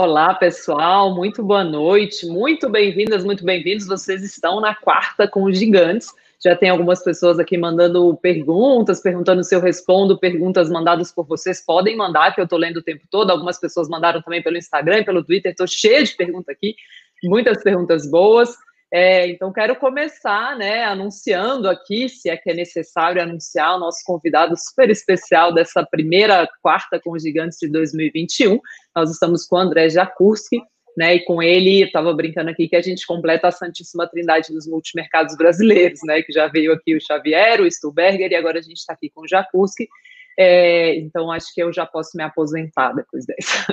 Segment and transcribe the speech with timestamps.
[0.00, 3.84] Olá, pessoal, muito boa noite, muito bem-vindas, muito bem-vindos.
[3.84, 6.14] Vocês estão na quarta com os gigantes.
[6.40, 11.60] Já tem algumas pessoas aqui mandando perguntas, perguntando se eu respondo perguntas mandadas por vocês.
[11.66, 13.32] Podem mandar, que eu estou lendo o tempo todo.
[13.32, 15.50] Algumas pessoas mandaram também pelo Instagram, pelo Twitter.
[15.50, 16.76] Estou cheia de perguntas aqui,
[17.24, 18.54] muitas perguntas boas.
[18.90, 23.98] É, então, quero começar, né, anunciando aqui, se é que é necessário anunciar o nosso
[24.04, 28.58] convidado super especial dessa primeira quarta com os gigantes de 2021.
[28.96, 30.62] Nós estamos com o André Jakurski,
[30.96, 34.66] né, e com ele, estava brincando aqui que a gente completa a Santíssima Trindade dos
[34.66, 38.78] multimercados brasileiros, né, que já veio aqui o Xavier, o Stuberger, e agora a gente
[38.78, 39.86] está aqui com o Jakurski.
[40.38, 43.66] É, então, acho que eu já posso me aposentar depois dessa.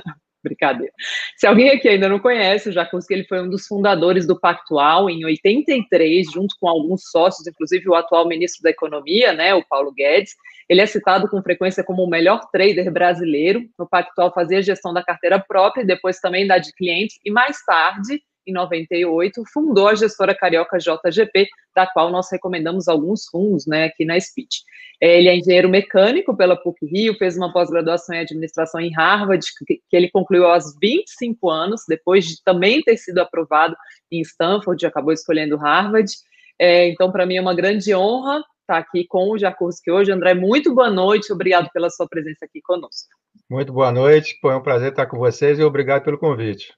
[0.45, 0.93] Brincadeira.
[1.35, 5.09] Se alguém aqui ainda não conhece, o Jacuzzi, ele foi um dos fundadores do Pactual
[5.09, 9.91] em 83, junto com alguns sócios, inclusive o atual ministro da Economia, né, o Paulo
[9.91, 10.33] Guedes.
[10.69, 13.67] Ele é citado com frequência como o melhor trader brasileiro.
[13.77, 18.21] No Pactual fazia gestão da carteira própria depois também da de clientes, e mais tarde
[18.47, 24.05] em 98, fundou a gestora carioca JGP, da qual nós recomendamos alguns fundos né, aqui
[24.05, 24.63] na Speech.
[25.01, 29.81] É, ele é engenheiro mecânico pela PUC-Rio, fez uma pós-graduação em administração em Harvard, que,
[29.91, 33.75] ele concluiu aos 25 anos, depois de também ter sido aprovado
[34.11, 36.11] em Stanford, acabou escolhendo Harvard.
[36.59, 40.11] É, então, para mim é uma grande honra estar aqui com o Jakurski hoje.
[40.11, 43.09] André, muito boa noite, obrigado pela sua presença aqui conosco.
[43.49, 46.73] Muito boa noite, foi um prazer estar com vocês e obrigado pelo convite.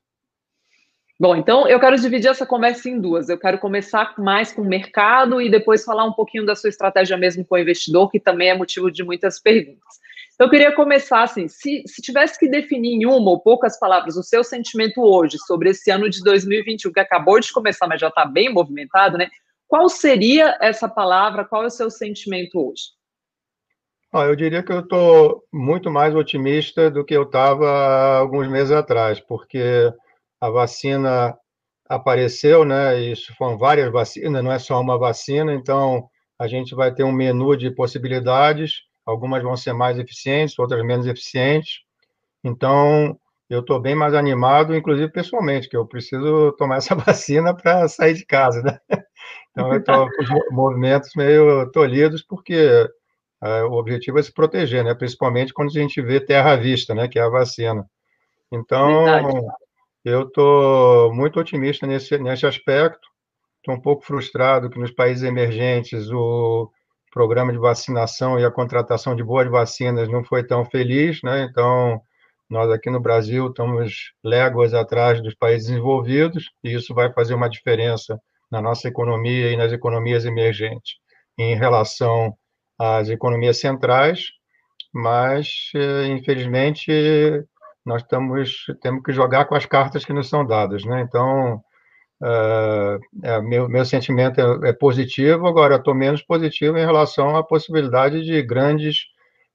[1.19, 3.27] Bom, então eu quero dividir essa conversa em duas.
[3.27, 7.17] Eu quero começar mais com o mercado e depois falar um pouquinho da sua estratégia
[7.17, 9.97] mesmo com o investidor, que também é motivo de muitas perguntas.
[10.35, 14.15] Então, eu queria começar assim: se, se tivesse que definir em uma ou poucas palavras
[14.15, 18.09] o seu sentimento hoje sobre esse ano de 2021, que acabou de começar, mas já
[18.09, 19.27] está bem movimentado, né?
[19.67, 21.43] Qual seria essa palavra?
[21.43, 22.83] Qual é o seu sentimento hoje?
[24.13, 28.71] Ah, eu diria que eu estou muito mais otimista do que eu estava alguns meses
[28.71, 29.91] atrás, porque
[30.39, 31.35] a vacina
[31.87, 32.99] apareceu, né?
[32.99, 36.07] Isso foram várias vacinas, não é só uma vacina, então
[36.39, 41.07] a gente vai ter um menu de possibilidades, algumas vão ser mais eficientes, outras menos
[41.07, 41.79] eficientes.
[42.43, 43.17] Então,
[43.49, 48.13] eu estou bem mais animado, inclusive pessoalmente, que eu preciso tomar essa vacina para sair
[48.13, 48.79] de casa, né?
[49.51, 52.87] Então, eu estou com os movimentos meio tolhidos, porque
[53.41, 54.93] é, o objetivo é se proteger, né?
[54.93, 57.07] Principalmente quando a gente vê terra à vista, né?
[57.07, 57.89] Que é a vacina.
[58.51, 59.47] Então, Verdade.
[60.09, 63.05] Eu estou muito otimista nesse, nesse aspecto.
[63.57, 66.71] Estou um pouco frustrado que nos países emergentes o
[67.11, 71.43] programa de vacinação e a contratação de boas vacinas não foi tão feliz, né?
[71.51, 72.01] Então,
[72.49, 77.49] nós aqui no Brasil estamos léguas atrás dos países desenvolvidos e isso vai fazer uma
[77.49, 78.17] diferença
[78.49, 80.93] na nossa economia e nas economias emergentes
[81.37, 82.33] em relação
[82.79, 84.21] às economias centrais,
[84.93, 86.89] mas, eh, infelizmente,
[87.87, 91.01] nós estamos, temos que jogar com as cartas que nos são dadas, né?
[91.01, 91.55] Então,
[92.21, 97.43] uh, é, meu, meu sentimento é, é positivo, agora estou menos positivo em relação à
[97.43, 99.05] possibilidade de grandes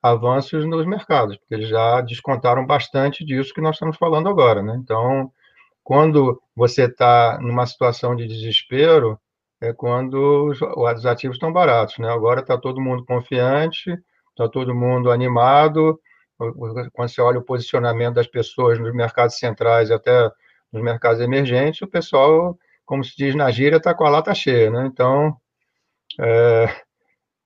[0.03, 4.76] avanços nos mercados, porque eles já descontaram bastante disso que nós estamos falando agora, né?
[4.82, 5.31] Então,
[5.84, 9.21] quando você está numa situação de desespero,
[9.60, 12.09] é quando os, os ativos estão baratos, né?
[12.10, 13.91] Agora está todo mundo confiante,
[14.31, 16.00] está todo mundo animado,
[16.92, 20.30] quando você olha o posicionamento das pessoas nos mercados centrais e até
[20.72, 24.70] nos mercados emergentes, o pessoal, como se diz na gíria, está com a lata cheia,
[24.70, 24.86] né?
[24.86, 25.36] Então,
[26.20, 26.66] é,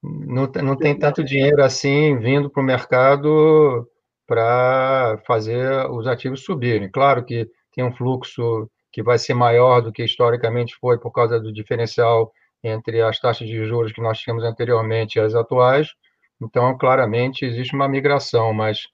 [0.02, 3.88] não, não tem tanto dinheiro assim vindo para o mercado
[4.26, 6.90] para fazer os ativos subirem.
[6.90, 11.38] Claro que tem um fluxo que vai ser maior do que historicamente foi por causa
[11.38, 12.32] do diferencial
[12.62, 15.88] entre as taxas de juros que nós tínhamos anteriormente e as atuais,
[16.40, 18.86] então, claramente, existe uma migração, mas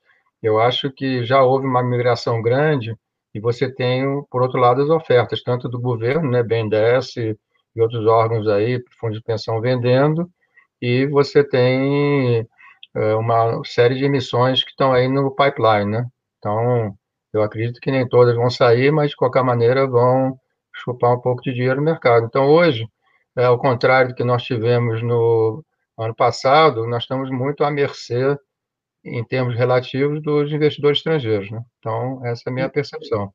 [0.42, 2.96] eu acho que já houve uma migração grande
[3.34, 8.06] e você tem, por outro lado, as ofertas, tanto do governo, né, BNDES e outros
[8.06, 10.30] órgãos aí, fundos de pensão vendendo,
[10.80, 12.46] e você tem
[12.94, 16.06] é, uma série de emissões que estão aí no pipeline, né?
[16.38, 16.94] Então,
[17.32, 20.38] eu acredito que nem todas vão sair, mas de qualquer maneira vão
[20.74, 22.26] chupar um pouco de dinheiro no mercado.
[22.26, 22.86] Então, hoje,
[23.36, 25.64] é, ao contrário do que nós tivemos no
[25.98, 28.36] Ano passado, nós estamos muito à mercê,
[29.04, 31.50] em termos relativos, dos investidores estrangeiros.
[31.50, 31.60] Né?
[31.78, 33.32] Então, essa é a minha percepção.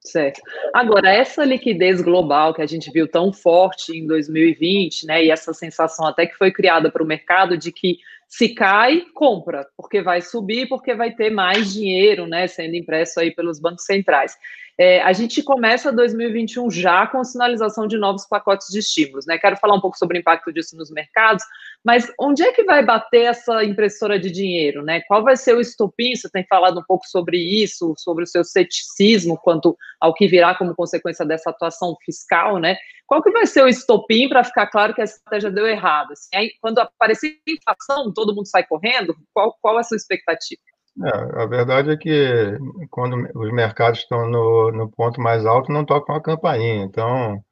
[0.00, 0.40] Certo.
[0.74, 5.54] Agora, essa liquidez global que a gente viu tão forte em 2020, né, e essa
[5.54, 7.98] sensação até que foi criada para o mercado de que
[8.32, 13.30] Se cai, compra, porque vai subir, porque vai ter mais dinheiro, né, sendo impresso aí
[13.30, 14.38] pelos bancos centrais.
[14.78, 19.36] É, a gente começa 2021 já com sinalização de novos pacotes de estímulos, né?
[19.36, 21.44] Quero falar um pouco sobre o impacto disso nos mercados,
[21.84, 25.02] mas onde é que vai bater essa impressora de dinheiro, né?
[25.06, 26.16] Qual vai ser o estopim?
[26.16, 30.54] Você tem falado um pouco sobre isso, sobre o seu ceticismo quanto ao que virá
[30.54, 32.76] como consequência dessa atuação fiscal, né?
[33.06, 36.12] Qual que vai ser o estopim para ficar claro que a estratégia deu errado?
[36.12, 39.14] Assim, aí, quando aparecer inflação, todo mundo sai correndo?
[39.34, 40.62] Qual, qual é a sua expectativa?
[41.00, 42.58] É, a verdade é que
[42.90, 46.84] quando os mercados estão no, no ponto mais alto, não tocam a campainha.
[46.84, 47.42] Então,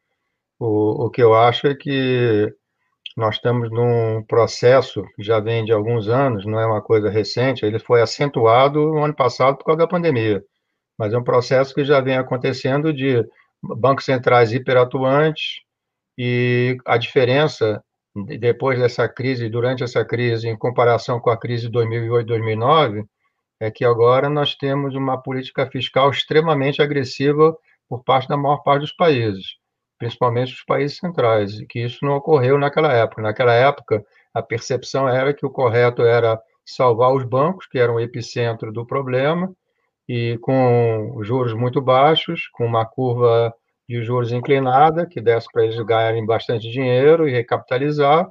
[0.58, 2.52] o, o que eu acho é que
[3.16, 7.64] nós estamos num processo que já vem de alguns anos, não é uma coisa recente,
[7.64, 10.42] ele foi acentuado no ano passado por causa da pandemia,
[10.98, 13.24] mas é um processo que já vem acontecendo de
[13.62, 15.60] bancos centrais hiperatuantes
[16.18, 17.82] e a diferença
[18.38, 23.04] depois dessa crise, durante essa crise, em comparação com a crise de 2008, 2009,
[23.60, 27.54] é que agora nós temos uma política fiscal extremamente agressiva
[27.88, 29.56] por parte da maior parte dos países,
[29.98, 33.20] principalmente os países centrais, e que isso não ocorreu naquela época.
[33.20, 34.02] Naquela época,
[34.32, 38.86] a percepção era que o correto era salvar os bancos, que eram o epicentro do
[38.86, 39.52] problema,
[40.08, 43.52] e com juros muito baixos, com uma curva
[43.88, 48.28] de juros inclinada, que desse para eles ganharem bastante dinheiro e recapitalizar,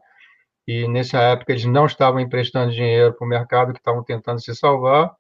[0.68, 4.56] e nessa época eles não estavam emprestando dinheiro para o mercado, que estavam tentando se
[4.56, 5.12] salvar,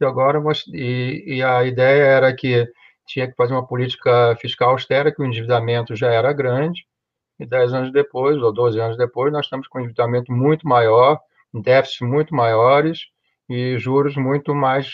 [0.00, 0.40] e agora
[0.72, 2.66] e, e a ideia era que
[3.06, 6.86] tinha que fazer uma política fiscal austera, que o endividamento já era grande,
[7.40, 11.20] e 10 anos depois, ou 12 anos depois, nós estamos com um endividamento muito maior,
[11.54, 13.06] déficits muito maiores
[13.48, 14.90] e juros muito mais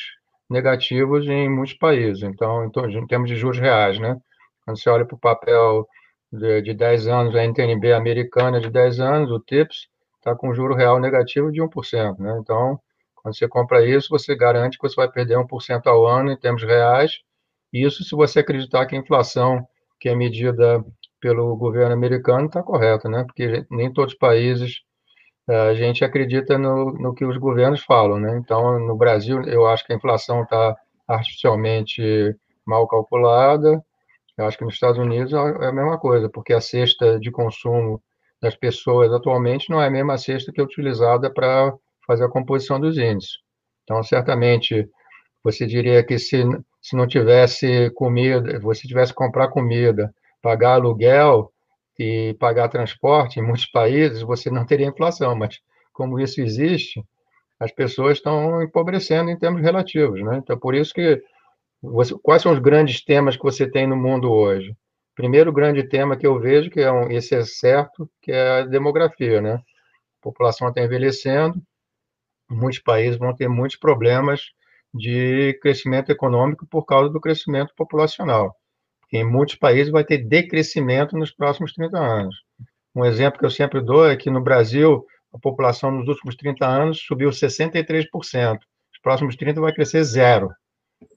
[0.48, 2.22] negativos em muitos países.
[2.22, 4.16] Então, em termos de juros reais, né?
[4.64, 5.86] Quando você olha para o papel
[6.32, 10.74] de, de 10 anos, a NTNB americana de 10 anos, o TIPS, está com juro
[10.74, 12.38] real negativo de 1%, né?
[12.40, 12.78] Então,
[13.24, 16.62] quando você compra isso, você garante que você vai perder 1% ao ano em termos
[16.62, 17.20] reais.
[17.72, 19.66] Isso se você acreditar que a inflação
[19.98, 20.84] que é medida
[21.18, 23.24] pelo governo americano está correta, né?
[23.24, 24.82] Porque nem todos os países
[25.48, 28.36] eh, a gente acredita no, no que os governos falam, né?
[28.36, 30.76] Então, no Brasil, eu acho que a inflação está
[31.08, 32.02] artificialmente
[32.66, 33.82] mal calculada.
[34.36, 38.02] Eu acho que nos Estados Unidos é a mesma coisa, porque a cesta de consumo
[38.42, 41.72] das pessoas atualmente não é a mesma cesta que é utilizada para
[42.06, 43.38] fazer a composição dos índices.
[43.84, 44.88] Então, certamente,
[45.42, 46.42] você diria que se,
[46.80, 50.12] se não tivesse comida, você tivesse que comprar comida,
[50.42, 51.52] pagar aluguel
[51.98, 55.60] e pagar transporte em muitos países, você não teria inflação, mas
[55.92, 57.04] como isso existe,
[57.58, 60.38] as pessoas estão empobrecendo em termos relativos, né?
[60.38, 61.22] Então, por isso que
[61.80, 64.74] você, quais são os grandes temas que você tem no mundo hoje?
[65.14, 68.66] Primeiro grande tema que eu vejo, que é um, esse é certo, que é a
[68.66, 69.54] demografia, né?
[69.54, 71.60] A população está envelhecendo,
[72.54, 74.42] muitos países vão ter muitos problemas
[74.92, 78.54] de crescimento econômico por causa do crescimento populacional.
[79.12, 82.34] Em muitos países vai ter decrescimento nos próximos 30 anos.
[82.94, 86.64] Um exemplo que eu sempre dou é que no Brasil a população nos últimos 30
[86.64, 88.06] anos subiu 63%.
[88.52, 90.48] Nos próximos 30 vai crescer zero.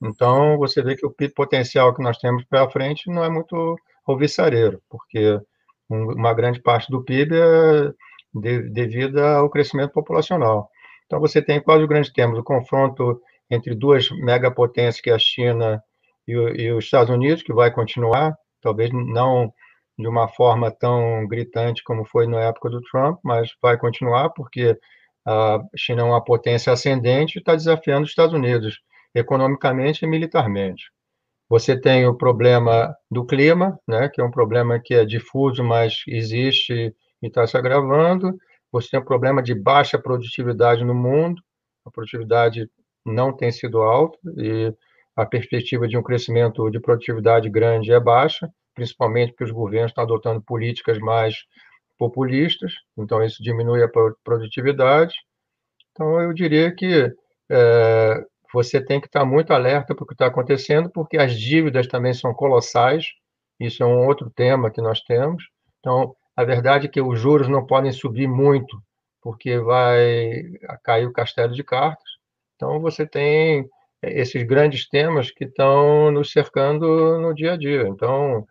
[0.02, 3.76] Então, você vê que o potencial que nós temos para frente não é muito
[4.06, 5.40] alvissareiro, porque
[5.88, 7.92] uma grande parte do PIB é
[8.34, 10.68] devido ao crescimento populacional.
[11.08, 13.18] Então, você tem quase o grande tema, o confronto
[13.50, 15.82] entre duas megapotências, que é a China
[16.26, 19.50] e, o, e os Estados Unidos, que vai continuar, talvez não
[19.98, 24.78] de uma forma tão gritante como foi na época do Trump, mas vai continuar, porque
[25.26, 28.78] a China é uma potência ascendente e está desafiando os Estados Unidos,
[29.14, 30.84] economicamente e militarmente.
[31.48, 36.02] Você tem o problema do clima, né, que é um problema que é difuso, mas
[36.06, 38.38] existe e está se agravando
[38.70, 41.40] você tem um problema de baixa produtividade no mundo,
[41.84, 42.68] a produtividade
[43.04, 44.72] não tem sido alta e
[45.16, 50.04] a perspectiva de um crescimento de produtividade grande é baixa, principalmente porque os governos estão
[50.04, 51.34] adotando políticas mais
[51.98, 53.90] populistas, então isso diminui a
[54.22, 55.14] produtividade.
[55.90, 57.12] Então, eu diria que
[57.50, 61.88] é, você tem que estar muito alerta para o que está acontecendo, porque as dívidas
[61.88, 63.04] também são colossais,
[63.58, 65.42] isso é um outro tema que nós temos.
[65.80, 68.80] Então, a verdade é que os juros não podem subir muito,
[69.20, 70.44] porque vai
[70.84, 72.08] cair o castelo de cartas.
[72.54, 73.68] Então, você tem
[74.00, 77.88] esses grandes temas que estão nos cercando no dia a dia.
[77.88, 78.46] Então,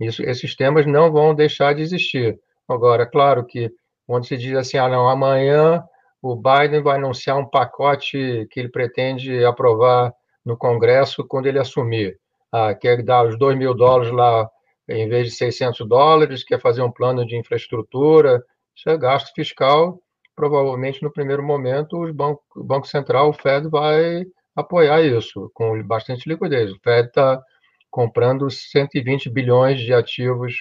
[0.00, 2.36] isso, esses temas não vão deixar de existir.
[2.68, 3.70] Agora, claro que
[4.04, 5.84] quando se diz assim, ah, não, amanhã
[6.20, 10.12] o Biden vai anunciar um pacote que ele pretende aprovar
[10.44, 12.18] no Congresso quando ele assumir.
[12.50, 14.50] Ah, quer dar os 2 mil dólares lá
[14.88, 18.42] em vez de 600 dólares, quer fazer um plano de infraestrutura,
[18.74, 20.00] isso é gasto fiscal
[20.38, 25.82] provavelmente no primeiro momento os banco, o Banco Central, o Fed, vai apoiar isso com
[25.82, 26.70] bastante liquidez.
[26.70, 27.42] O Fed está
[27.90, 30.54] comprando 120 bilhões de ativos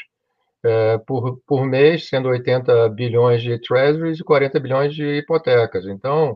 [0.64, 5.86] é, por, por mês, sendo 80 bilhões de treasuries e 40 bilhões de hipotecas.
[5.86, 6.36] Então,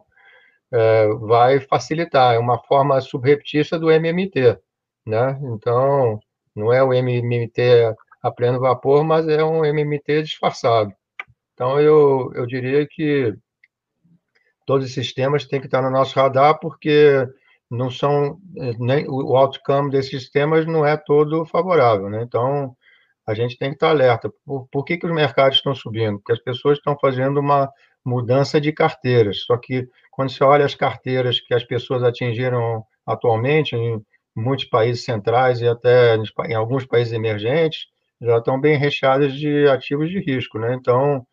[0.71, 4.59] é, vai facilitar, é uma forma subreptícia do MMT,
[5.07, 5.39] né?
[5.45, 6.19] Então,
[6.55, 10.93] não é o MMT a pleno vapor, mas é um MMT disfarçado.
[11.53, 13.35] Então, eu, eu diria que
[14.65, 17.27] todos esses temas têm que estar no nosso radar, porque
[17.69, 18.37] não são
[18.79, 22.21] nem o outcome desses sistemas não é todo favorável, né?
[22.21, 22.75] Então
[23.25, 24.29] a gente tem que estar alerta.
[24.45, 26.17] Por, por que, que os mercados estão subindo?
[26.19, 27.71] Porque as pessoas estão fazendo uma
[28.03, 29.43] mudança de carteiras.
[29.43, 34.03] Só que quando você olha as carteiras que as pessoas atingiram atualmente em
[34.35, 36.15] muitos países centrais e até
[36.47, 37.85] em alguns países emergentes,
[38.21, 40.73] já estão bem recheadas de ativos de risco, né?
[40.75, 41.25] Então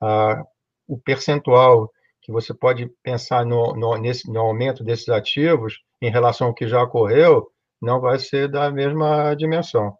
[0.00, 0.42] a,
[0.86, 1.90] o percentual
[2.20, 6.68] que você pode pensar no, no, nesse, no aumento desses ativos em relação ao que
[6.68, 7.48] já ocorreu,
[7.80, 9.96] não vai ser da mesma dimensão.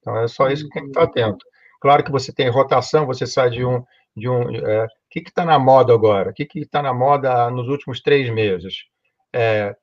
[0.00, 1.44] Então, é só isso que tem que estar atento.
[1.80, 3.84] Claro que você tem rotação, você sai de um.
[4.16, 6.30] De um é, o que está na moda agora?
[6.30, 8.84] O que está na moda nos últimos três meses?
[9.32, 9.76] É,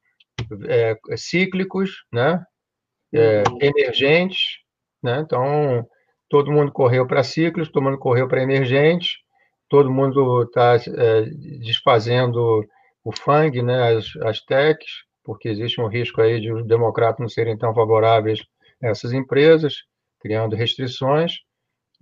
[0.67, 2.43] é, cíclicos, né?
[3.13, 4.57] É, emergentes,
[5.01, 5.21] né?
[5.21, 5.87] Então,
[6.29, 9.17] todo mundo correu para ciclos, todo mundo correu para emergentes,
[9.69, 11.21] todo mundo está é,
[11.61, 12.65] desfazendo
[13.03, 17.29] o FANG, né, as, as techs, porque existe um risco aí de os democratas não
[17.29, 18.43] serem tão favoráveis
[18.83, 19.83] a essas empresas,
[20.19, 21.33] criando restrições.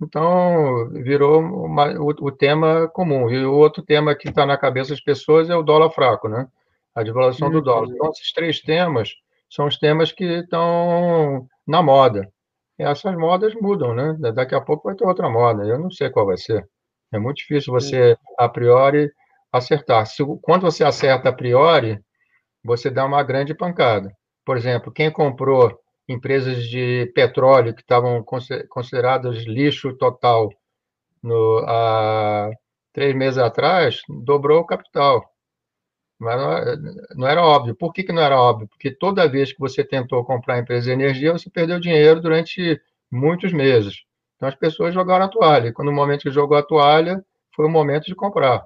[0.02, 3.30] Então, virou uma, o, o, tema comum.
[3.30, 6.48] E o outro tema que está na cabeça das pessoas é o dólar fraco, né?
[6.94, 7.88] A devaluação do dólar.
[7.90, 9.10] Então, esses três temas
[9.50, 12.28] são os temas que estão na moda.
[12.78, 14.16] E essas modas mudam, né?
[14.32, 15.64] Daqui a pouco vai ter outra moda.
[15.64, 16.68] Eu não sei qual vai ser.
[17.12, 19.10] É muito difícil você, a priori,
[19.52, 20.06] acertar.
[20.06, 22.00] Se, quando você acerta a priori,
[22.64, 24.12] você dá uma grande pancada.
[24.44, 28.24] Por exemplo, quem comprou empresas de petróleo que estavam
[28.68, 30.50] consideradas lixo total
[31.22, 32.50] no, há
[32.92, 35.24] três meses atrás, dobrou o capital.
[36.24, 37.74] Mas não, não era óbvio.
[37.74, 38.68] Por que, que não era óbvio?
[38.68, 43.52] Porque toda vez que você tentou comprar empresa de energia, você perdeu dinheiro durante muitos
[43.52, 44.04] meses.
[44.36, 45.68] Então as pessoas jogaram a toalha.
[45.68, 48.64] E quando o momento que jogou a toalha, foi o momento de comprar.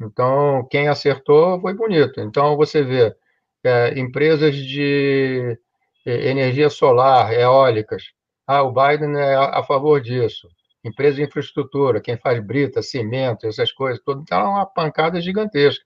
[0.00, 2.20] Então, quem acertou foi bonito.
[2.20, 3.14] Então, você vê
[3.62, 5.58] é, empresas de
[6.06, 8.04] é, energia solar, eólicas.
[8.46, 10.48] Ah, o Biden é a, favor disso.
[10.82, 15.84] Empresa de infraestrutura, quem faz brita, cimento, essas coisas, tudo, está uma pancada gigantesca.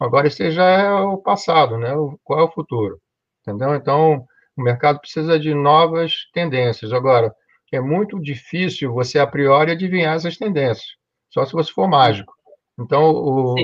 [0.00, 1.92] Agora, esse já é o passado, né?
[2.22, 2.98] Qual é o futuro?
[3.40, 3.74] Entendeu?
[3.74, 4.24] Então,
[4.56, 6.92] o mercado precisa de novas tendências.
[6.92, 7.34] Agora,
[7.74, 10.96] é muito difícil você, a priori, adivinhar essas tendências,
[11.30, 12.32] só se você for mágico.
[12.78, 13.54] Então, o,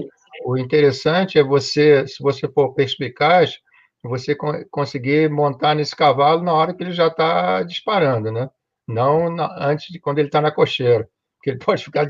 [0.44, 3.58] o interessante é você, se você for perspicaz,
[4.02, 4.34] você
[4.70, 8.48] conseguir montar nesse cavalo na hora que ele já está disparando, né?
[8.86, 12.06] Não na, antes de quando ele está na cocheira, porque ele pode ficar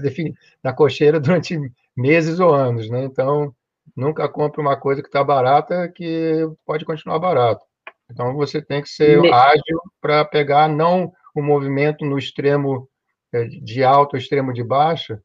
[0.63, 1.59] na cocheira durante
[1.97, 3.05] meses ou anos, né?
[3.05, 3.55] Então,
[3.97, 7.65] nunca compre uma coisa que está barata que pode continuar barato.
[8.11, 12.89] Então, você tem que ser ágil para pegar não o movimento no extremo
[13.33, 15.17] é, de alto, extremo de baixo,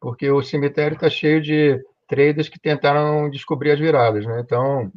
[0.00, 4.40] porque o cemitério está cheio de traders que tentaram descobrir as viradas, né?
[4.40, 4.92] Então,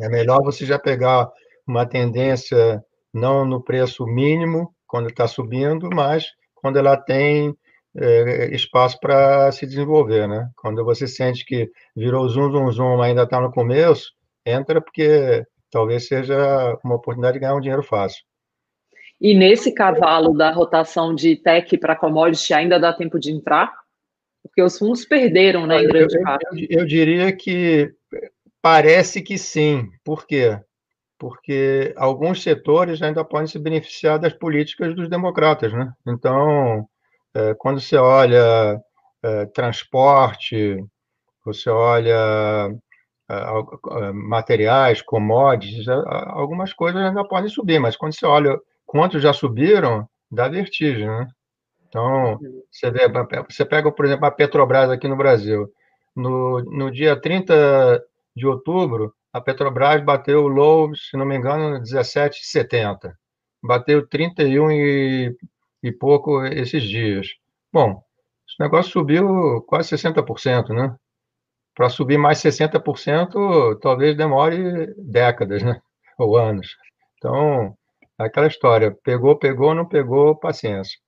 [0.00, 1.30] é melhor você já pegar
[1.66, 2.82] uma tendência
[3.12, 7.54] não no preço mínimo, quando está subindo, mas quando ela tem
[7.96, 10.48] é, espaço para se desenvolver, né?
[10.56, 14.12] Quando você sente que virou zoom, zoom, zoom, ainda está no começo,
[14.44, 18.22] entra porque talvez seja uma oportunidade de ganhar um dinheiro fácil.
[19.20, 23.72] E nesse cavalo da rotação de tech para commodity ainda dá tempo de entrar?
[24.42, 26.66] Porque os fundos perderam, né, em grande eu, parte.
[26.68, 27.94] Eu, eu diria que
[28.60, 29.88] parece que sim.
[30.04, 30.58] Por quê?
[31.16, 35.92] Porque alguns setores ainda podem se beneficiar das políticas dos democratas, né?
[36.04, 36.84] Então, é,
[37.58, 38.80] quando você olha
[39.22, 40.84] é, transporte,
[41.44, 42.70] você olha
[43.30, 50.08] é, materiais, commodities, algumas coisas ainda podem subir, mas quando você olha quantos já subiram,
[50.30, 51.28] dá vertigem, né?
[51.88, 52.38] Então,
[52.70, 53.00] você, vê,
[53.48, 55.70] você pega, por exemplo, a Petrobras aqui no Brasil.
[56.16, 58.02] No, no dia 30
[58.34, 63.12] de outubro, a Petrobras bateu o low, se não me engano, 17,70.
[63.62, 65.36] Bateu 31 e,
[65.82, 67.26] e pouco esses dias.
[67.72, 68.02] Bom,
[68.48, 70.94] esse negócio subiu quase 60%, né?
[71.74, 75.80] Para subir mais 60%, talvez demore décadas, né?
[76.18, 76.76] Ou anos.
[77.16, 77.74] Então,
[78.18, 80.98] aquela história, pegou, pegou, não pegou, paciência.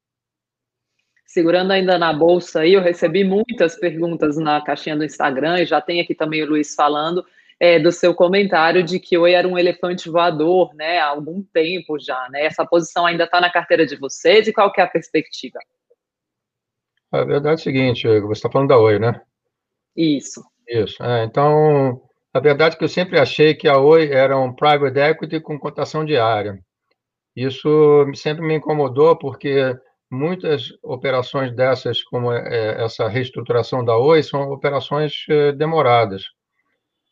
[1.27, 5.81] Segurando ainda na bolsa aí, eu recebi muitas perguntas na caixinha do Instagram e já
[5.81, 7.25] tem aqui também o Luiz falando
[7.61, 11.99] é, do seu comentário de que Oi era um elefante voador, né, há algum tempo
[11.99, 12.45] já, né?
[12.45, 15.59] Essa posição ainda está na carteira de vocês e qual que é a perspectiva?
[17.13, 19.21] A verdade é o seguinte, você está falando da Oi, né?
[19.97, 20.43] Isso.
[20.69, 21.03] Isso.
[21.03, 22.01] É, então,
[22.33, 25.59] a verdade é que eu sempre achei que a Oi era um private equity com
[25.59, 26.59] cotação diária.
[27.37, 27.69] Isso
[28.15, 29.77] sempre me incomodou porque
[30.11, 36.25] muitas operações dessas, como é, essa reestruturação da Oi, são operações é, demoradas.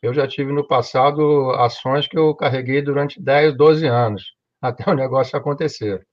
[0.03, 4.93] Eu já tive no passado ações que eu carreguei durante 10, 12 anos, até o
[4.93, 6.05] negócio acontecer.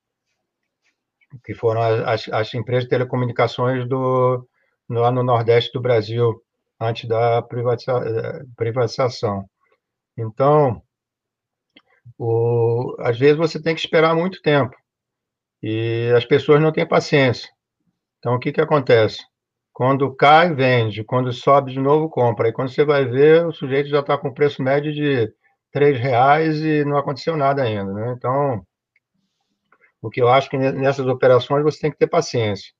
[1.44, 4.46] Que foram as, as empresas de telecomunicações do,
[4.88, 6.40] lá no Nordeste do Brasil,
[6.80, 9.44] antes da privatiza, eh, privatização.
[10.16, 10.80] Então,
[12.16, 14.76] o, às vezes você tem que esperar muito tempo
[15.62, 17.50] e as pessoas não têm paciência.
[18.18, 19.20] Então, o que, que acontece?
[19.80, 21.02] Quando cai, vende.
[21.02, 22.50] Quando sobe de novo, compra.
[22.50, 25.32] E quando você vai ver, o sujeito já está com preço médio de
[25.74, 27.90] R$ reais e não aconteceu nada ainda.
[27.90, 28.14] Né?
[28.14, 28.62] Então,
[30.02, 32.70] o que eu acho que nessas operações você tem que ter paciência.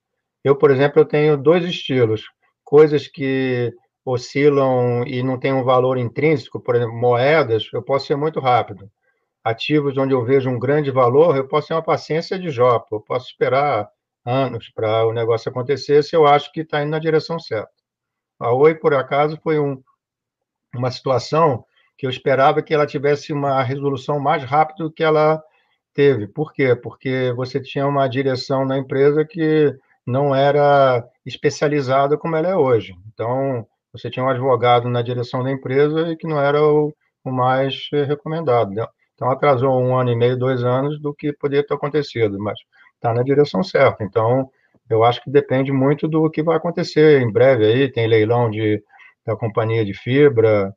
[0.45, 2.23] Eu, por exemplo, eu tenho dois estilos.
[2.63, 3.73] Coisas que
[4.05, 8.91] oscilam e não têm um valor intrínseco, por exemplo, moedas, eu posso ser muito rápido.
[9.43, 13.01] Ativos onde eu vejo um grande valor, eu posso ter uma paciência de Jó, eu
[13.01, 13.89] posso esperar
[14.25, 17.71] anos para o negócio acontecer se eu acho que está indo na direção certa.
[18.39, 19.83] A Oi, por acaso, foi um,
[20.75, 21.65] uma situação
[21.97, 25.43] que eu esperava que ela tivesse uma resolução mais rápida do que ela
[25.93, 26.27] teve.
[26.27, 26.75] Por quê?
[26.75, 32.95] Porque você tinha uma direção na empresa que não era especializada como ela é hoje.
[33.13, 37.31] Então, você tinha um advogado na direção da empresa e que não era o, o
[37.31, 38.71] mais recomendado.
[38.71, 38.87] Né?
[39.15, 42.59] Então, atrasou um ano e meio, dois anos do que poderia ter acontecido, mas
[43.01, 44.05] está na direção certa.
[44.05, 44.51] Então,
[44.89, 47.91] eu acho que depende muito do que vai acontecer em breve aí.
[47.91, 48.83] Tem leilão de,
[49.27, 50.75] da companhia de fibra,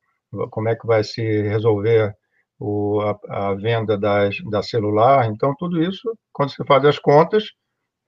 [0.49, 2.15] como é que vai se resolver
[2.59, 5.27] o, a, a, venda das, da celular.
[5.27, 7.43] Então, tudo isso, quando você faz as contas,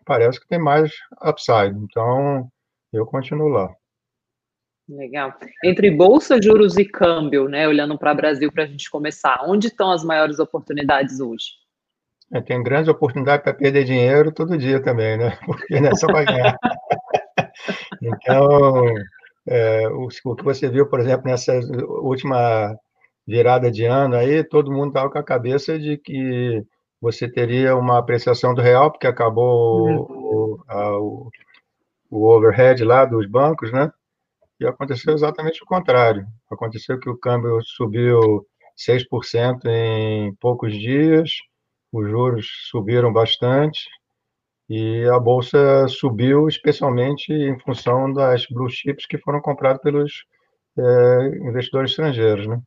[0.06, 0.92] parece que tem mais
[1.24, 1.78] upside.
[1.78, 2.48] Então,
[2.94, 3.70] eu continuo lá.
[4.88, 5.34] Legal.
[5.64, 7.68] Entre bolsa, juros e câmbio, né?
[7.68, 11.65] Olhando para o Brasil para a gente começar, onde estão as maiores oportunidades hoje?
[12.34, 15.38] É, tem grandes oportunidades para perder dinheiro todo dia também, né?
[15.46, 16.58] Porque não é só para ganhar.
[18.02, 18.86] então,
[19.48, 21.54] é, o, o, que você viu, por exemplo, nessa
[22.02, 22.76] última
[23.28, 26.64] virada de ano aí, todo mundo estava com a cabeça de que
[27.00, 30.06] você teria uma apreciação do real, porque acabou uhum.
[30.10, 31.30] o, a, o,
[32.10, 33.92] o overhead lá dos bancos, né?
[34.60, 36.26] E aconteceu exatamente o contrário.
[36.50, 38.46] Aconteceu que o câmbio subiu
[38.78, 41.32] 6% em poucos dias,
[41.96, 43.88] os juros subiram bastante
[44.70, 50.26] e a bolsa subiu especialmente em função das blue chips que foram compradas pelos
[50.78, 52.60] é, investidores estrangeiros, né?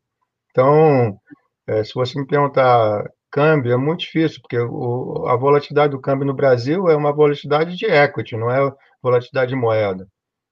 [0.51, 1.19] Então,
[1.67, 6.27] é, se você me perguntar câmbio, é muito difícil, porque o, a volatilidade do câmbio
[6.27, 10.07] no Brasil é uma volatilidade de equity, não é volatilidade de moeda.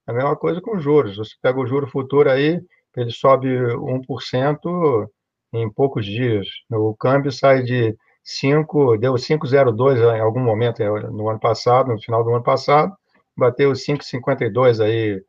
[0.06, 1.16] É a mesma coisa com juros.
[1.16, 2.60] Você pega o juro futuro aí,
[2.96, 5.08] ele sobe 1%
[5.52, 6.46] em poucos dias.
[6.70, 12.24] O câmbio sai de 5, deu 5,02 em algum momento no ano passado, no final
[12.24, 12.92] do ano passado,
[13.36, 15.22] bateu 5,52 aí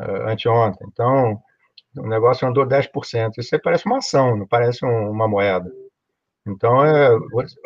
[0.00, 0.84] uh, anteontem.
[0.90, 1.40] Então,
[1.96, 3.38] o negócio andou 10%.
[3.38, 5.70] Isso aí parece uma ação, não parece um, uma moeda.
[6.44, 7.10] Então, é,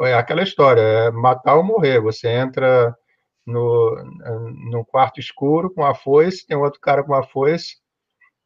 [0.02, 2.00] é aquela história, é matar ou morrer.
[2.00, 2.94] Você entra
[3.46, 3.96] no,
[4.70, 7.76] no quarto escuro com a foice, tem outro cara com a foice,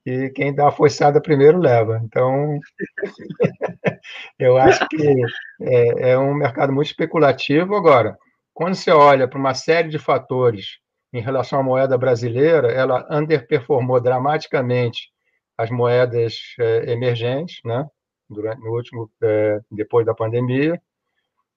[0.07, 2.01] e quem dá a foiçada primeiro leva.
[2.05, 2.59] Então,
[4.39, 5.23] eu acho que
[5.63, 7.75] é, é, um mercado muito especulativo.
[7.75, 8.17] Agora,
[8.55, 10.79] quando você olha para uma série de fatores
[11.13, 15.11] em relação à moeda brasileira, ela underperformou dramaticamente
[15.57, 17.87] as moedas é, emergentes, né?
[18.31, 20.81] Durante no último, é, depois da pandemia,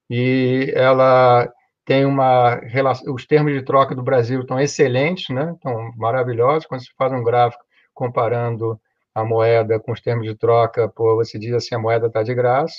[0.09, 1.51] e ela
[1.85, 5.51] tem uma relação, os termos de troca do Brasil estão excelentes, né?
[5.53, 6.65] Estão maravilhosos.
[6.65, 8.79] Quando se faz um gráfico comparando
[9.13, 12.33] a moeda com os termos de troca, pô, você diz assim, a moeda está de
[12.33, 12.75] graça,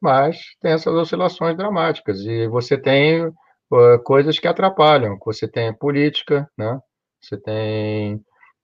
[0.00, 3.32] mas tem essas oscilações dramáticas e você tem
[4.04, 5.18] coisas que atrapalham.
[5.24, 6.80] Você tem política, né?
[7.20, 8.20] Você tem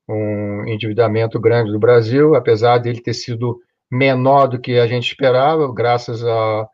[0.09, 3.59] um endividamento grande do Brasil, apesar dele ter sido
[3.91, 6.69] menor do que a gente esperava, graças a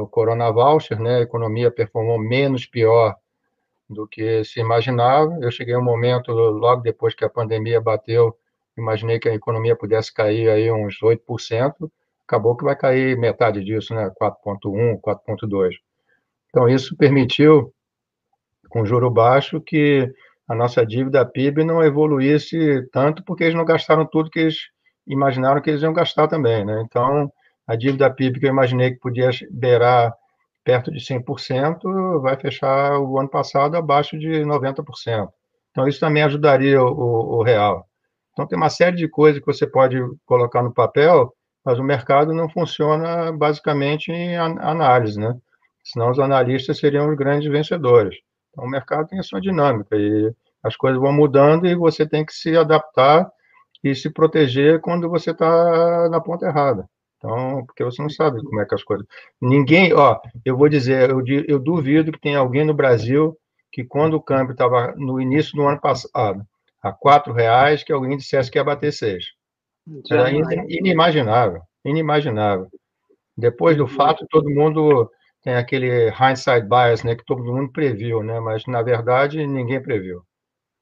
[0.00, 3.14] o Corona Voucher, né, a economia performou menos pior
[3.88, 5.38] do que se imaginava.
[5.40, 8.36] Eu cheguei um momento, logo depois que a pandemia bateu,
[8.76, 11.90] imaginei que a economia pudesse cair aí uns 8%,
[12.26, 15.70] acabou que vai cair metade disso, né, 4,1%, 4,2%.
[16.50, 17.72] Então, isso permitiu
[18.68, 20.12] com juro baixo, que
[20.46, 24.56] a nossa dívida PIB não evoluísse tanto, porque eles não gastaram tudo que eles
[25.06, 26.82] imaginaram que eles iam gastar também, né?
[26.86, 27.30] Então,
[27.66, 30.14] a dívida PIB que eu imaginei que podia beirar
[30.68, 35.26] perto de 100%, vai fechar o ano passado abaixo de 90%.
[35.70, 37.86] Então, isso também ajudaria o, o real.
[38.32, 41.32] Então, tem uma série de coisas que você pode colocar no papel,
[41.64, 45.34] mas o mercado não funciona basicamente em análise, né?
[45.82, 48.14] Senão os analistas seriam os grandes vencedores.
[48.50, 50.30] Então, o mercado tem a sua dinâmica e
[50.62, 53.26] as coisas vão mudando e você tem que se adaptar
[53.82, 56.86] e se proteger quando você está na ponta errada.
[57.18, 59.06] Então, porque você não sabe como é que as coisas.
[59.40, 63.36] Ninguém, ó, eu vou dizer, eu, eu duvido que tenha alguém no Brasil
[63.70, 66.46] que quando o câmbio estava no início do ano passado
[66.80, 69.24] a quatro reais, que alguém dissesse que ia bater seis.
[70.10, 70.30] Era
[70.68, 72.68] inimaginável, inimaginável.
[73.36, 75.10] Depois do fato, todo mundo
[75.42, 80.22] tem aquele hindsight bias, né, que todo mundo previu, né, mas na verdade ninguém previu.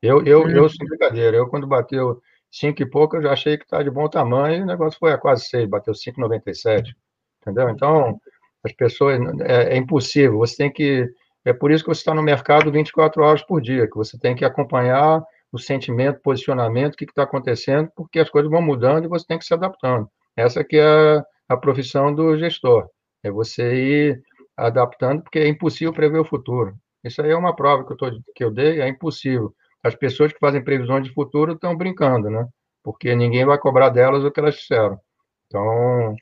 [0.02, 3.64] Eu, eu, eu sem brincadeira, eu quando bateu cinco e pouco, eu já achei que
[3.64, 6.94] está de bom tamanho, o negócio foi a quase seis, bateu 5,97,
[7.40, 7.68] entendeu?
[7.70, 8.20] Então,
[8.64, 11.08] as pessoas, é, é, impossível, você tem que,
[11.44, 14.34] é por isso que você está no mercado 24 horas por dia, que você tem
[14.34, 19.08] que acompanhar o sentimento, posicionamento, o que está acontecendo, porque as coisas vão mudando e
[19.08, 20.08] você tem que se adaptando.
[20.36, 22.88] Essa que é a, a profissão do gestor,
[23.22, 24.22] é você ir
[24.56, 26.74] adaptando, porque é impossível prever o futuro.
[27.04, 29.54] Isso aí é uma prova que eu, tô, que eu dei, é impossível
[29.86, 32.46] as pessoas que fazem previsões de futuro estão brincando, né?
[32.82, 34.98] Porque ninguém vai cobrar delas o que elas disseram.
[35.46, 36.16] Então,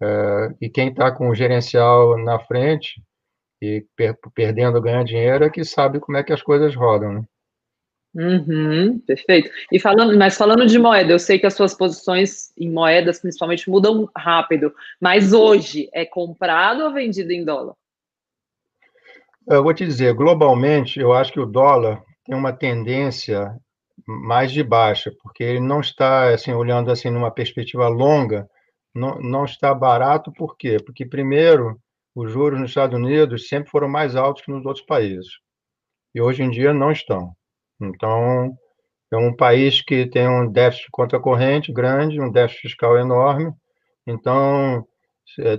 [0.00, 3.02] é, e quem está com o gerencial na frente
[3.60, 7.24] e per, perdendo, ganhando dinheiro, é que sabe como é que as coisas rodam, né?
[8.14, 9.50] Uhum, perfeito.
[9.70, 13.68] E falando, mas falando de moeda, eu sei que as suas posições em moedas, principalmente,
[13.68, 14.74] mudam rápido.
[15.00, 17.74] Mas hoje é comprado ou vendido em dólar?
[19.46, 23.58] Eu vou te dizer, globalmente, eu acho que o dólar tem uma tendência
[24.06, 28.46] mais de baixa, porque ele não está, assim, olhando assim numa perspectiva longa,
[28.94, 30.76] não, não está barato, por quê?
[30.84, 31.80] Porque, primeiro,
[32.14, 35.28] os juros nos Estados Unidos sempre foram mais altos que nos outros países,
[36.14, 37.32] e hoje em dia não estão.
[37.80, 38.52] Então,
[39.10, 43.52] é um país que tem um déficit contra corrente grande, um déficit fiscal enorme,
[44.06, 44.84] então,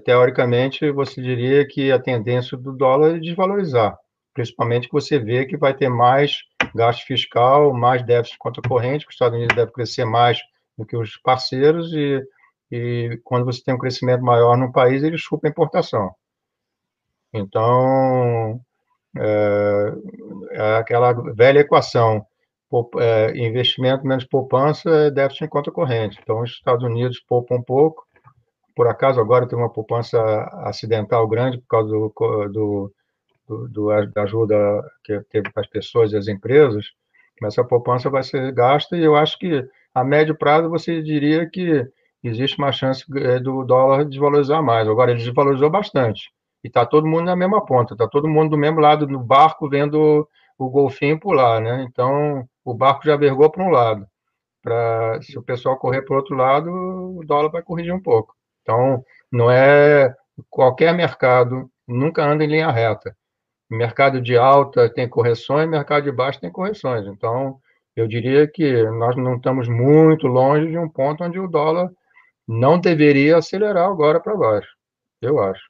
[0.06, 3.98] teoricamente, você diria que a tendência do dólar é desvalorizar
[4.40, 6.38] principalmente que você vê que vai ter mais
[6.74, 10.40] gasto fiscal, mais déficit contra corrente, que os Estados Unidos deve crescer mais
[10.78, 12.24] do que os parceiros, e,
[12.72, 16.12] e quando você tem um crescimento maior no país, ele chupa a importação.
[17.34, 18.60] Então,
[19.18, 19.94] é,
[20.52, 22.26] é aquela velha equação,
[23.00, 26.20] é, investimento menos poupança déficit em conta corrente.
[26.22, 28.08] Então, os Estados Unidos poupam um pouco,
[28.76, 30.22] por acaso agora tem uma poupança
[30.64, 32.14] acidental grande por causa do,
[32.50, 32.94] do
[33.68, 34.56] do, da ajuda
[35.04, 36.86] que teve para as pessoas e as empresas,
[37.44, 41.88] essa poupança vai ser gasta e eu acho que a médio prazo você diria que
[42.24, 44.88] existe uma chance é, do dólar desvalorizar mais.
[44.88, 46.32] Agora, ele desvalorizou bastante.
[46.64, 49.70] E está todo mundo na mesma ponta, está todo mundo do mesmo lado do barco
[49.70, 51.86] vendo o golfinho pular, né?
[51.90, 54.06] Então, o barco já vergou para um lado.
[54.62, 58.36] Pra, se o pessoal correr para o outro lado, o dólar vai corrigir um pouco.
[58.62, 60.14] Então, não é
[60.50, 63.16] qualquer mercado nunca anda em linha reta
[63.70, 67.06] mercado de alta tem correções, mercado de baixo tem correções.
[67.08, 67.60] Então,
[67.96, 71.90] eu diria que nós não estamos muito longe de um ponto onde o dólar
[72.48, 74.70] não deveria acelerar agora para baixo,
[75.22, 75.62] eu acho.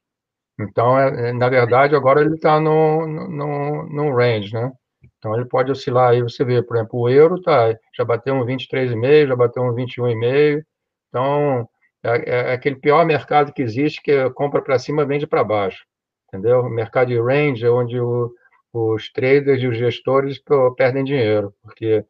[0.60, 4.72] Então, é, é, na verdade, agora ele está no, no, no range, né?
[5.18, 8.46] Então, ele pode oscilar aí, você vê, por exemplo, o euro tá, já bateu um
[8.46, 10.62] 23,5, já bateu um 21,5.
[11.10, 11.70] Então,
[12.04, 15.89] é, é aquele pior mercado que existe, que é compra para cima, vende para baixo
[16.30, 16.62] entendeu?
[16.62, 18.32] O mercado de range é onde o,
[18.74, 20.42] os traders e os gestores
[20.78, 22.06] perdem dinheiro, porque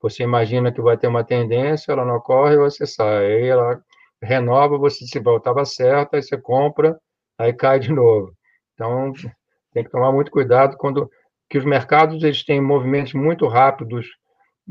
[0.00, 3.80] você imagina que vai ter uma tendência, ela não ocorre, você sai, aí ela
[4.22, 6.98] renova, você se voltava certo, aí você compra,
[7.38, 8.32] aí cai de novo.
[8.74, 9.12] Então,
[9.72, 11.10] tem que tomar muito cuidado quando
[11.48, 14.06] que os mercados eles têm movimentos muito rápidos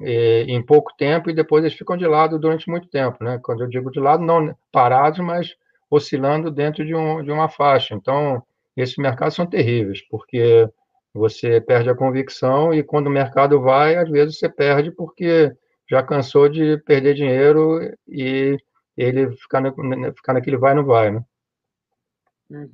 [0.01, 3.39] eh, em pouco tempo e depois eles ficam de lado durante muito tempo, né?
[3.43, 5.55] Quando eu digo de lado, não parados, mas
[5.89, 7.93] oscilando dentro de, um, de uma faixa.
[7.93, 8.41] Então,
[8.81, 10.67] esses mercados são terríveis, porque
[11.13, 15.51] você perde a convicção e quando o mercado vai, às vezes você perde porque
[15.89, 18.57] já cansou de perder dinheiro e
[18.97, 19.61] ele ficar,
[20.15, 21.21] ficar naquele vai não vai, né?
[22.49, 22.67] Uhum.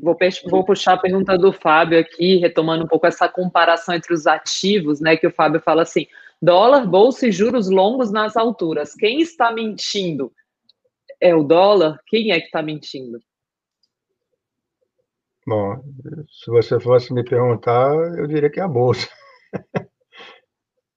[0.00, 0.16] Vou,
[0.48, 5.00] vou, puxar a pergunta do Fábio aqui, retomando um pouco essa comparação entre os ativos,
[5.00, 5.16] né?
[5.16, 6.06] Que o Fábio fala assim:
[6.40, 8.94] dólar, bolsa e juros longos nas alturas.
[8.94, 10.32] Quem está mentindo?
[11.20, 11.98] É o dólar?
[12.06, 13.20] Quem é que está mentindo?
[15.46, 15.80] Bom,
[16.28, 19.08] se você fosse me perguntar, eu diria que é a bolsa.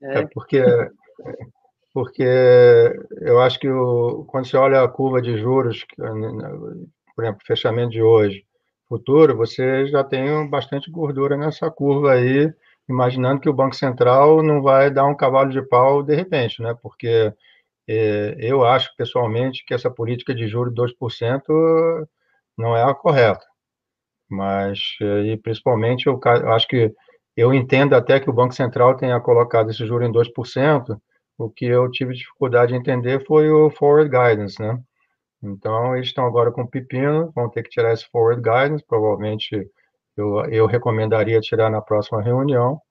[0.02, 0.64] É, é porque
[1.94, 2.24] porque
[3.22, 5.86] eu acho que o, quando você olha a curva de juros,
[7.16, 8.46] por exemplo, fechamento de hoje,
[8.88, 12.52] futuro, você já tem bastante gordura nessa curva aí,
[12.88, 16.76] imaginando que o Banco Central não vai dar um cavalo de pau de repente, né?
[16.82, 17.34] Porque
[17.88, 22.08] é, eu acho pessoalmente que essa política de juros de 2%
[22.58, 23.49] não é a correta.
[24.30, 24.80] Mas,
[25.26, 26.94] e principalmente, eu, eu acho que
[27.36, 31.00] eu entendo até que o Banco Central tenha colocado esse juro em 2%,
[31.38, 34.78] o que eu tive dificuldade de entender foi o forward guidance, né?
[35.42, 39.68] Então, eles estão agora com pepino, vão ter que tirar esse forward guidance, provavelmente
[40.18, 42.82] eu, eu recomendaria tirar na próxima reunião,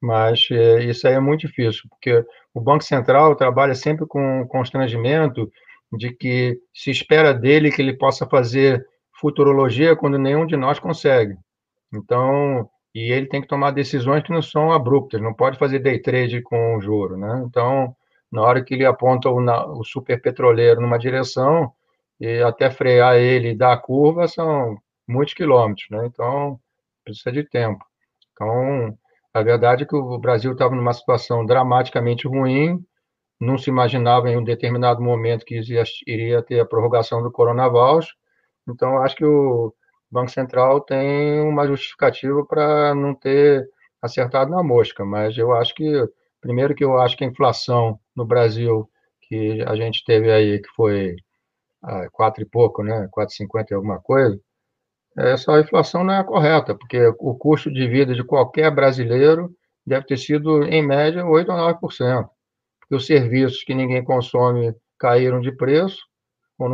[0.00, 5.50] mas é, isso aí é muito difícil, porque o Banco Central trabalha sempre com constrangimento
[5.92, 8.84] de que se espera dele que ele possa fazer
[9.22, 11.36] futurologia quando nenhum de nós consegue.
[11.94, 16.00] Então, e ele tem que tomar decisões que não são abruptas, não pode fazer day
[16.00, 17.42] trade com o juro, né?
[17.46, 17.94] Então,
[18.30, 21.72] na hora que ele aponta o, na, o super petroleiro numa direção,
[22.20, 24.76] e até frear ele e dar a curva são
[25.08, 26.04] muitos quilômetros, né?
[26.06, 26.58] Então,
[27.04, 27.84] precisa de tempo.
[28.32, 28.96] Então,
[29.32, 32.84] a verdade é que o Brasil estava numa situação dramaticamente ruim,
[33.40, 35.60] não se imaginava em um determinado momento que
[36.06, 38.14] iria ter a prorrogação do coronavírus,
[38.68, 39.74] então acho que o
[40.10, 43.68] Banco Central tem uma justificativa para não ter
[44.00, 45.84] acertado na mosca, mas eu acho que,
[46.40, 48.88] primeiro que eu acho que a inflação no Brasil,
[49.22, 51.16] que a gente teve aí, que foi
[51.82, 54.38] ah, quatro e pouco, né, 4,50 e alguma coisa,
[55.16, 59.54] essa inflação não é correta, porque o custo de vida de qualquer brasileiro
[59.86, 62.28] deve ter sido, em média, 8 ou 9%,
[62.80, 65.98] porque os serviços que ninguém consome caíram de preço,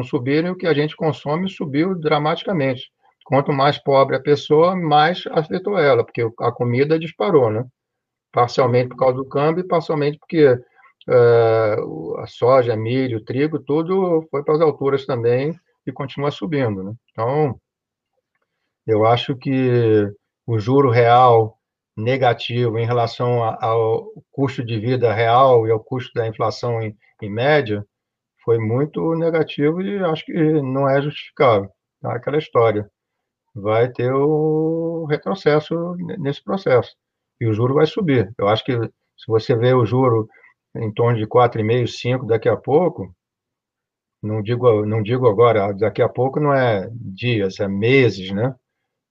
[0.02, 2.90] subiram, e o que a gente consome subiu dramaticamente.
[3.24, 7.64] Quanto mais pobre a pessoa, mais afetou ela, porque a comida disparou, né?
[8.32, 10.58] Parcialmente por causa do câmbio e parcialmente porque
[11.08, 11.76] é,
[12.18, 15.54] a soja, milho, trigo, tudo foi para as alturas também
[15.86, 16.92] e continua subindo, né?
[17.10, 17.58] Então,
[18.86, 20.10] eu acho que
[20.46, 21.58] o juro real
[21.96, 27.30] negativo em relação ao custo de vida real e ao custo da inflação em, em
[27.30, 27.84] média
[28.48, 31.68] foi muito negativo e acho que não é justificável.
[32.00, 32.14] Tá?
[32.14, 32.90] Aquela história
[33.54, 36.96] vai ter o retrocesso nesse processo.
[37.38, 38.32] E o juro vai subir.
[38.38, 40.26] Eu acho que se você vê o juro
[40.74, 43.14] em torno de 4,5, 5 daqui a pouco,
[44.22, 48.54] não digo, não digo agora, daqui a pouco não é dias, é meses, né?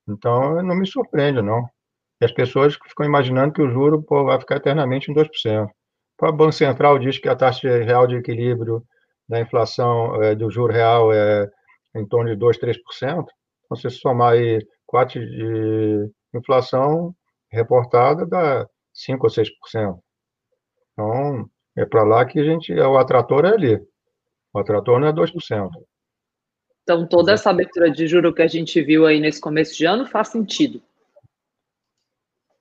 [0.10, 1.64] Então, não me surpreende, não.
[2.20, 5.70] E as pessoas ficam imaginando que o juro pô, vai ficar eternamente em 2%.
[6.24, 8.84] O Banco Central diz que a taxa real de equilíbrio
[9.28, 11.50] da inflação é, do juro real é
[11.96, 12.78] em torno de 2, 3%.
[13.66, 17.14] Então, se somar aí 4 de inflação
[17.52, 20.00] reportada, dá 5 ou 6%.
[20.94, 23.88] Então, é para lá que a gente, o atrator é ali.
[24.54, 25.70] O atrator não é 2%.
[26.84, 30.06] Então, toda essa abertura de juro que a gente viu aí nesse começo de ano
[30.06, 30.82] faz sentido?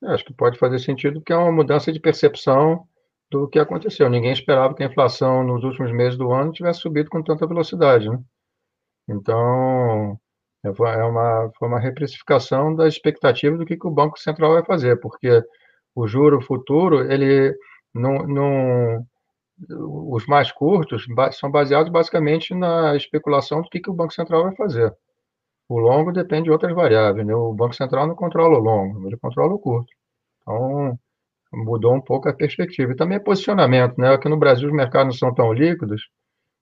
[0.03, 2.87] É, acho que pode fazer sentido, porque é uma mudança de percepção
[3.31, 4.09] do que aconteceu.
[4.09, 8.09] Ninguém esperava que a inflação nos últimos meses do ano tivesse subido com tanta velocidade.
[8.09, 8.19] Né?
[9.09, 10.19] Então,
[10.65, 14.65] é, é uma, foi uma reprecificação da expectativa do que, que o Banco Central vai
[14.65, 15.43] fazer, porque
[15.95, 17.57] o juro futuro, ele
[17.95, 19.07] não, não
[20.13, 24.55] os mais curtos são baseados basicamente na especulação do que, que o Banco Central vai
[24.57, 24.95] fazer.
[25.69, 27.27] O longo depende de outras variáveis.
[27.27, 27.35] Né?
[27.35, 29.93] O Banco Central não controla o longo, ele controla o curto.
[30.43, 30.99] Então,
[31.65, 32.93] mudou um pouco a perspectiva.
[32.93, 33.97] E também posicionamento.
[33.99, 34.13] Né?
[34.13, 36.03] Aqui no Brasil os mercados não são tão líquidos,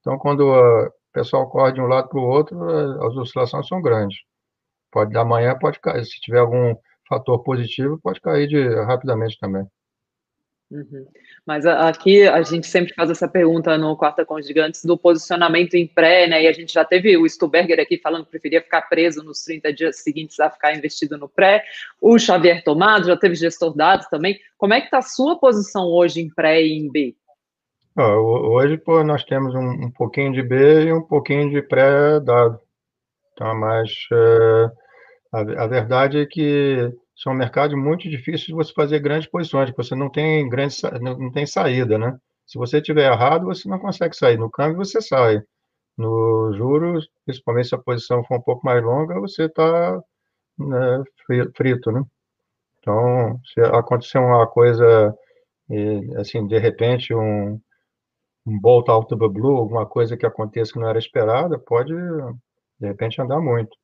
[0.01, 2.57] então quando o pessoal corre de um lado para o outro,
[3.07, 4.19] as oscilações são grandes.
[4.91, 6.05] Pode da manhã, pode cair.
[6.05, 6.75] Se tiver algum
[7.09, 9.67] fator positivo, pode cair de, rapidamente também.
[10.71, 11.07] Uhum.
[11.47, 15.75] Mas aqui a gente sempre faz essa pergunta no Quarta com os Gigantes do posicionamento
[15.75, 16.43] em pré, né?
[16.43, 19.73] E a gente já teve o Stuberger aqui falando que preferia ficar preso nos 30
[19.75, 21.63] dias seguintes a ficar investido no pré.
[22.01, 24.39] O Xavier Tomado já teve gestor dados também.
[24.57, 27.15] Como é que está a sua posição hoje em pré e em B?
[27.97, 32.59] hoje pô, nós temos um, um, pouquinho de B e um pouquinho de pré dado.
[33.37, 33.53] Tá?
[33.53, 34.71] Mas uh,
[35.31, 39.85] a, a verdade é que são mercados muito difíceis de você fazer grandes posições, porque
[39.85, 42.19] você não tem grande, não tem saída, né?
[42.47, 44.37] Se você tiver errado, você não consegue sair.
[44.39, 45.43] No câmbio, você sai.
[45.97, 50.03] No juros, principalmente se a posição for um pouco mais longa, você está
[50.59, 51.05] né,
[51.57, 52.03] frito, né?
[52.81, 55.17] Então, se acontecer uma coisa,
[56.19, 57.61] assim, de repente, um,
[58.47, 61.95] um bolt out of the blue, alguma coisa que aconteça que não era esperada, pode,
[62.79, 63.77] de repente, andar muito.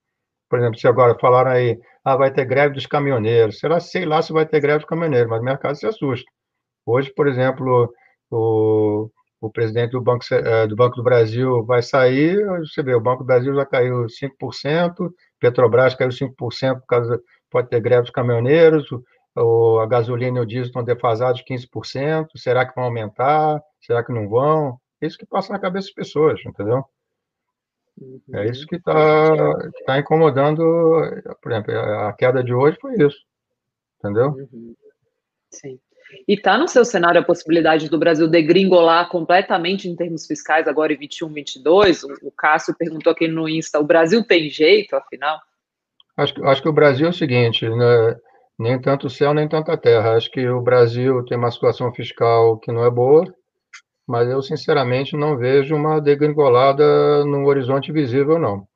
[0.50, 4.20] Por exemplo, se agora falaram aí, ah, vai ter greve dos caminhoneiros, será, sei lá
[4.20, 6.30] se vai ter greve dos caminhoneiros, mas o mercado se assusta.
[6.84, 7.92] Hoje, por exemplo,
[8.30, 9.10] o,
[9.40, 13.22] o presidente do Banco, eh, do Banco do Brasil vai sair, você vê, o Banco
[13.22, 18.86] do Brasil já caiu 5%, Petrobras caiu 5% por causa, pode ter greve dos caminhoneiros,
[19.36, 23.60] o, a gasolina e o diesel estão defasados 15%, será que vão aumentar?
[23.80, 24.78] Será que não vão?
[25.00, 26.84] É isso que passa na cabeça das pessoas, entendeu?
[28.32, 30.62] É isso que está tá incomodando,
[31.42, 33.18] por exemplo, a queda de hoje foi isso,
[33.98, 34.28] entendeu?
[34.28, 34.74] Uhum.
[35.50, 35.78] Sim.
[36.26, 40.92] E está no seu cenário a possibilidade do Brasil degringolar completamente em termos fiscais agora
[40.92, 42.04] em 21, 22?
[42.22, 45.38] O, Cássio perguntou aqui no Insta, o Brasil tem jeito, afinal?
[46.16, 48.16] Acho, acho que o Brasil é o seguinte, né?
[48.58, 50.16] nem tanto o céu, nem tanta terra.
[50.16, 53.24] Acho que o Brasil tem uma situação fiscal que não é boa,
[54.10, 58.66] mas eu, sinceramente, não vejo uma degringolada no horizonte visível, não.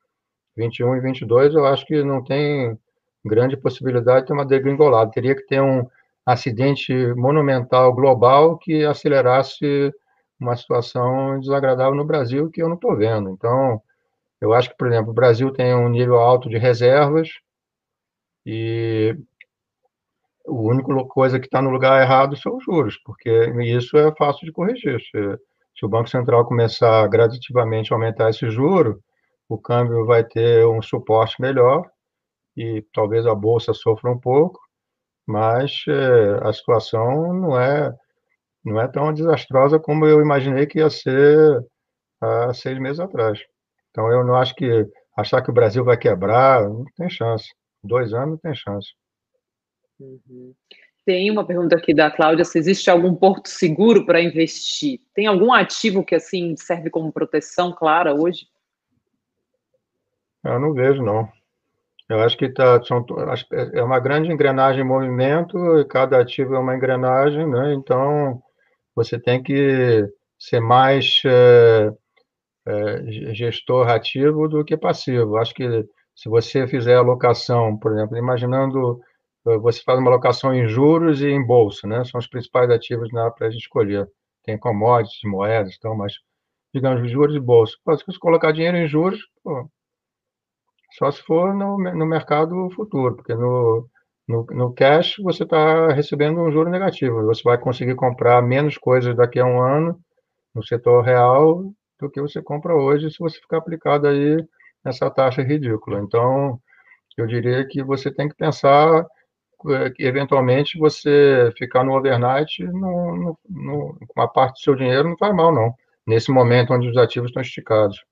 [0.57, 2.79] 21 e 22, eu acho que não tem
[3.25, 5.11] grande possibilidade de ter uma degringolada.
[5.11, 5.85] Teria que ter um
[6.25, 9.93] acidente monumental global que acelerasse
[10.39, 13.31] uma situação desagradável no Brasil que eu não estou vendo.
[13.31, 13.83] Então,
[14.41, 17.29] eu acho que, por exemplo, o Brasil tem um nível alto de reservas
[18.47, 19.17] e
[20.47, 23.31] a única coisa que está no lugar errado são os juros, porque
[23.63, 25.01] isso é fácil de corrigir.
[25.01, 25.39] Se,
[25.79, 29.01] se o Banco Central começar gradativamente a aumentar esse juro,
[29.49, 31.89] o câmbio vai ter um suporte melhor
[32.57, 34.61] e talvez a bolsa sofra um pouco,
[35.27, 37.93] mas é, a situação não é
[38.65, 41.61] não é tão desastrosa como eu imaginei que ia ser
[42.21, 43.39] há seis meses atrás.
[43.91, 47.49] Então eu não acho que achar que o Brasil vai quebrar não tem chance.
[47.83, 48.89] Dois anos não tem chance.
[50.05, 50.55] Uhum.
[51.05, 55.01] Tem uma pergunta aqui da Cláudia: se existe algum porto seguro para investir?
[55.15, 58.47] Tem algum ativo que assim serve como proteção clara hoje?
[60.43, 61.29] Eu não vejo, não.
[62.09, 63.05] Eu acho que tá, são,
[63.73, 67.73] é uma grande engrenagem em movimento, e cada ativo é uma engrenagem, né?
[67.73, 68.43] Então,
[68.95, 70.07] você tem que
[70.39, 71.91] ser mais é,
[72.67, 75.39] é, gestor ativo do que passivo.
[75.39, 79.01] Acho que se você fizer alocação, por exemplo, imaginando
[79.45, 82.05] você faz uma alocação em juros e em bolsa, né?
[82.05, 84.09] São os principais ativos para a gente escolher.
[84.43, 86.15] Tem commodities, moedas, então, mas
[86.75, 87.77] digamos juros e bolsa.
[87.99, 89.69] Se você colocar dinheiro em juros, pô,
[90.99, 93.89] só se for no, no mercado futuro, porque no,
[94.29, 97.25] no, no cash você está recebendo um juro negativo.
[97.27, 99.99] Você vai conseguir comprar menos coisas daqui a um ano
[100.55, 101.65] no setor real
[102.01, 104.37] do que você compra hoje se você ficar aplicado aí
[104.85, 106.01] nessa taxa ridícula.
[106.01, 106.61] Então,
[107.17, 109.05] eu diria que você tem que pensar
[109.99, 113.37] eventualmente você ficar no overnight com
[114.17, 115.75] uma parte do seu dinheiro não faz mal, não.
[116.07, 118.05] Nesse momento onde os ativos estão esticados.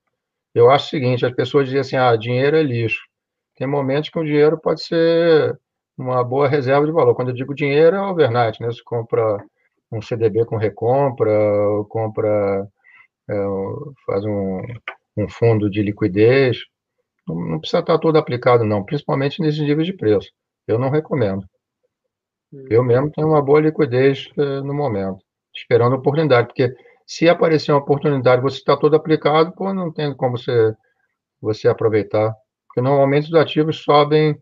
[0.54, 3.02] Eu acho o seguinte, as pessoas dizem assim, ah, dinheiro é lixo.
[3.56, 5.58] Tem momentos que o dinheiro pode ser
[5.96, 7.14] uma boa reserva de valor.
[7.14, 8.68] Quando eu digo dinheiro, é overnight, né?
[8.68, 9.44] Você compra
[9.90, 12.66] um CDB com recompra, ou compra,
[13.28, 13.34] é,
[14.06, 14.62] faz um,
[15.16, 16.58] um fundo de liquidez.
[17.28, 20.30] Não, não precisa estar todo aplicado, não, principalmente nesses níveis de preço
[20.66, 21.44] eu não recomendo.
[22.68, 26.74] Eu mesmo tenho uma boa liquidez eh, no momento, esperando a oportunidade, porque
[27.06, 30.74] se aparecer uma oportunidade, você está todo aplicado, pô, não tem como você,
[31.40, 32.34] você aproveitar.
[32.66, 34.36] Porque normalmente os ativos sobem,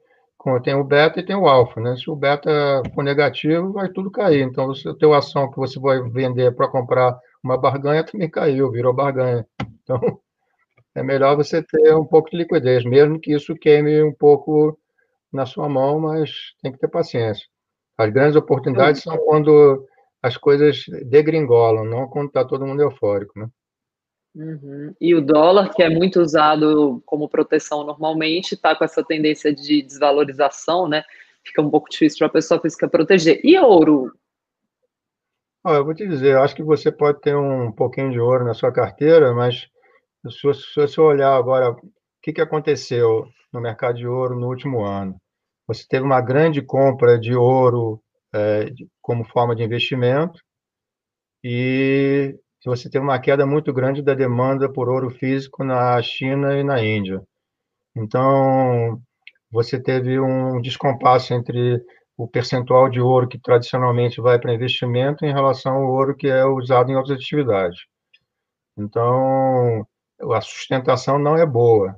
[0.63, 1.97] tem o beta e tem o alfa, né?
[1.97, 2.51] Se o beta
[2.95, 4.43] for negativo, vai tudo cair.
[4.43, 8.95] Então, o teu ação que você vai vender para comprar uma barganha também caiu, virou
[8.95, 9.47] barganha.
[9.83, 10.01] Então,
[10.95, 14.79] é melhor você ter um pouco de liquidez, mesmo que isso queime um pouco
[15.33, 17.47] na sua mão, mas tem que ter paciência.
[17.97, 19.87] As grandes oportunidades são quando
[20.23, 23.49] as coisas degringolam, não quando está todo mundo eufórico, né?
[24.35, 24.95] Uhum.
[25.01, 29.83] E o dólar, que é muito usado como proteção normalmente, está com essa tendência de
[29.83, 31.03] desvalorização, né?
[31.45, 33.41] Fica um pouco difícil para a pessoa física proteger.
[33.43, 34.13] E ouro?
[35.65, 38.73] Eu vou te dizer, acho que você pode ter um pouquinho de ouro na sua
[38.73, 39.69] carteira, mas
[40.29, 40.43] se
[40.77, 41.77] você olhar agora
[42.23, 45.17] que, que aconteceu no mercado de ouro no último ano.
[45.67, 48.01] Você teve uma grande compra de ouro
[48.35, 48.67] é,
[49.01, 50.41] como forma de investimento
[51.43, 56.63] e você teve uma queda muito grande da demanda por ouro físico na China e
[56.63, 57.23] na Índia.
[57.97, 59.01] Então,
[59.51, 61.83] você teve um descompasso entre
[62.17, 66.45] o percentual de ouro que tradicionalmente vai para investimento em relação ao ouro que é
[66.45, 67.81] usado em outras atividades.
[68.77, 69.87] Então,
[70.33, 71.97] a sustentação não é boa.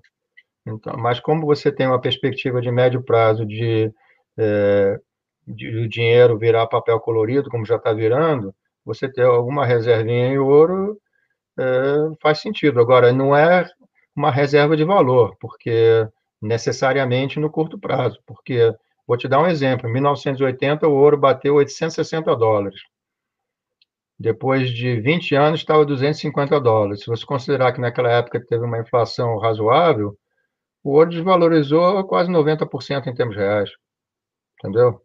[0.66, 3.92] Então, mas como você tem uma perspectiva de médio prazo de,
[4.38, 4.98] é,
[5.46, 8.54] de o dinheiro virar papel colorido, como já está virando,
[8.84, 10.98] você ter alguma reservinha em ouro
[11.58, 11.64] é,
[12.20, 12.80] faz sentido.
[12.80, 13.66] Agora, não é
[14.16, 16.06] uma reserva de valor, porque
[16.40, 18.72] necessariamente no curto prazo, porque,
[19.06, 22.80] vou te dar um exemplo, em 1980 o ouro bateu 860 dólares.
[24.18, 27.00] Depois de 20 anos estava 250 dólares.
[27.00, 30.16] Se você considerar que naquela época teve uma inflação razoável,
[30.82, 33.70] o ouro desvalorizou quase 90% em termos reais.
[34.58, 35.00] Entendeu?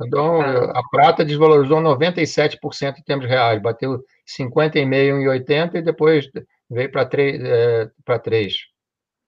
[0.00, 6.30] Então, a prata desvalorizou 97% em termos reais, bateu 50,5 em 80 e depois
[6.70, 8.54] veio para 3, é, para 3.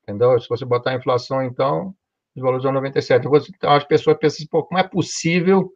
[0.03, 0.41] Entendeu?
[0.41, 1.95] Se você botar a inflação, então,
[2.35, 3.27] desvalorizou 97.
[3.27, 5.73] Então, as pessoas pensam assim, pô, como é possível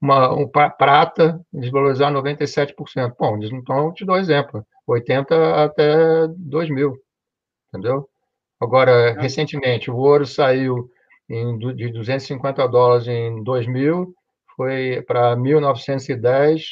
[0.00, 3.14] uma um prata desvalorizar 97%?
[3.18, 6.96] Bom, então eu te dou exemplo, 80 até 2000,
[7.68, 8.08] entendeu?
[8.66, 10.90] Agora, recentemente, o ouro saiu
[11.30, 14.12] em, de 250 dólares em 2000,
[14.56, 16.62] foi para 1.910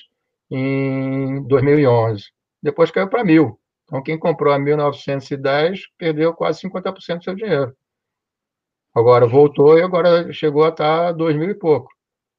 [0.51, 2.24] em 2011.
[2.61, 3.57] Depois caiu para 1.000.
[3.84, 7.72] Então, quem comprou a 1.910 perdeu quase 50% do seu dinheiro.
[8.92, 11.92] Agora voltou e agora chegou a estar 2 e pouco.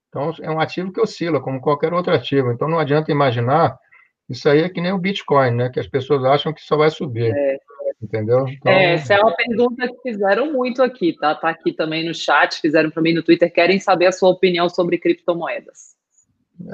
[0.10, 2.52] Então, é um ativo que oscila, como qualquer outro ativo.
[2.52, 3.78] Então, não adianta imaginar,
[4.30, 5.70] isso aí é que nem o Bitcoin, né?
[5.70, 7.34] que as pessoas acham que só vai subir.
[7.34, 7.65] É.
[8.06, 8.48] Entendeu?
[8.48, 8.72] Então...
[8.72, 11.34] É, essa é uma pergunta que fizeram muito aqui, tá?
[11.34, 14.70] Tá aqui também no chat, fizeram para mim no Twitter, querem saber a sua opinião
[14.70, 15.96] sobre criptomoedas.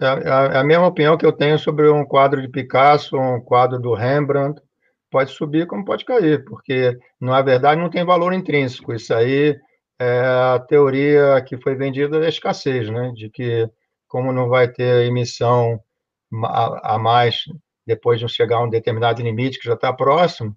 [0.01, 3.39] É, é, é a mesma opinião que eu tenho sobre um quadro de Picasso, um
[3.39, 4.61] quadro do Rembrandt.
[5.09, 8.93] Pode subir como pode cair, porque, na verdade, não tem valor intrínseco.
[8.93, 9.57] Isso aí
[9.99, 13.13] é a teoria que foi vendida da escassez, né?
[13.15, 13.69] De que,
[14.05, 15.79] como não vai ter emissão
[16.83, 17.43] a mais
[17.87, 20.55] depois de chegar a um determinado limite que já está próximo,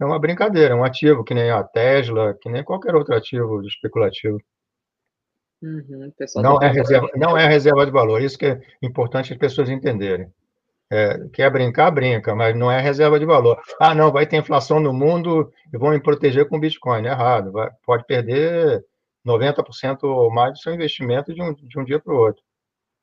[0.00, 3.64] é uma brincadeira, é um ativo que nem a Tesla, que nem qualquer outro ativo
[3.64, 4.38] especulativo.
[5.62, 9.70] Uhum, não, é reserva, não é reserva de valor, isso que é importante as pessoas
[9.70, 10.28] entenderem.
[10.90, 13.58] É, quer brincar, brinca, mas não é reserva de valor.
[13.80, 17.06] Ah, não, vai ter inflação no mundo e vão me proteger com Bitcoin.
[17.06, 18.84] Errado, vai, pode perder
[19.26, 22.42] 90% ou mais do seu investimento de um, de um dia para o outro.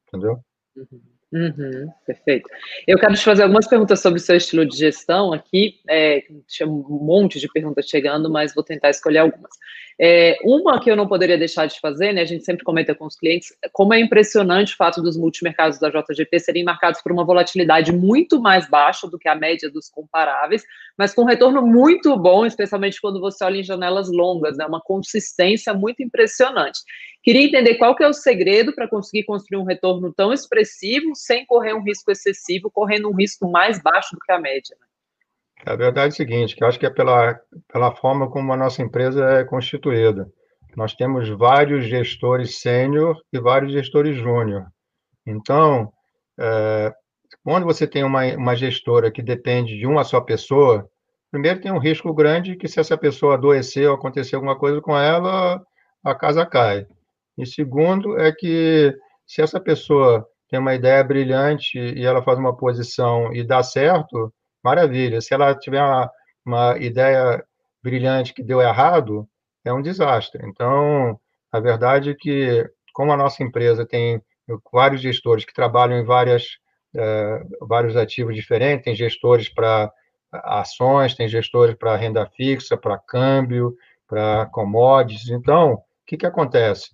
[0.07, 0.39] Entendeu?
[0.75, 1.01] Uhum.
[1.31, 2.49] Uhum, perfeito.
[2.87, 5.75] Eu quero te fazer algumas perguntas sobre o seu estilo de gestão aqui.
[5.87, 9.51] É, tinha um monte de perguntas chegando, mas vou tentar escolher algumas.
[10.01, 12.21] É, uma que eu não poderia deixar de fazer, né?
[12.21, 15.89] A gente sempre comenta com os clientes, como é impressionante o fato dos multimercados da
[15.89, 20.63] JGP serem marcados por uma volatilidade muito mais baixa do que a média dos comparáveis,
[20.97, 24.65] mas com retorno muito bom, especialmente quando você olha em janelas longas, né?
[24.65, 26.79] Uma consistência muito impressionante.
[27.21, 31.45] Queria entender qual que é o segredo para conseguir construir um retorno tão expressivo sem
[31.45, 34.75] correr um risco excessivo, correndo um risco mais baixo do que a média.
[34.79, 34.85] Né?
[35.65, 37.37] A verdade é o seguinte, que eu acho que é pela,
[37.71, 40.31] pela forma como a nossa empresa é constituída.
[40.75, 44.67] Nós temos vários gestores sênior e vários gestores júnior.
[45.27, 45.91] Então,
[46.39, 46.93] é,
[47.43, 50.89] quando você tem uma, uma gestora que depende de uma só pessoa,
[51.29, 54.97] primeiro tem um risco grande que se essa pessoa adoecer ou acontecer alguma coisa com
[54.97, 55.61] ela,
[56.03, 56.87] a casa cai.
[57.39, 58.93] E segundo é que
[59.25, 64.33] se essa pessoa tem uma ideia brilhante e ela faz uma posição e dá certo,
[64.63, 65.21] maravilha.
[65.21, 66.11] Se ela tiver uma,
[66.45, 67.43] uma ideia
[67.81, 69.27] brilhante que deu errado,
[69.63, 70.45] é um desastre.
[70.45, 71.19] Então,
[71.51, 74.21] a verdade é que, como a nossa empresa tem
[74.71, 76.43] vários gestores que trabalham em várias,
[76.95, 79.89] uh, vários ativos diferentes, tem gestores para
[80.31, 83.75] ações, tem gestores para renda fixa, para câmbio,
[84.07, 85.29] para commodities.
[85.29, 86.89] Então, o que, que acontece?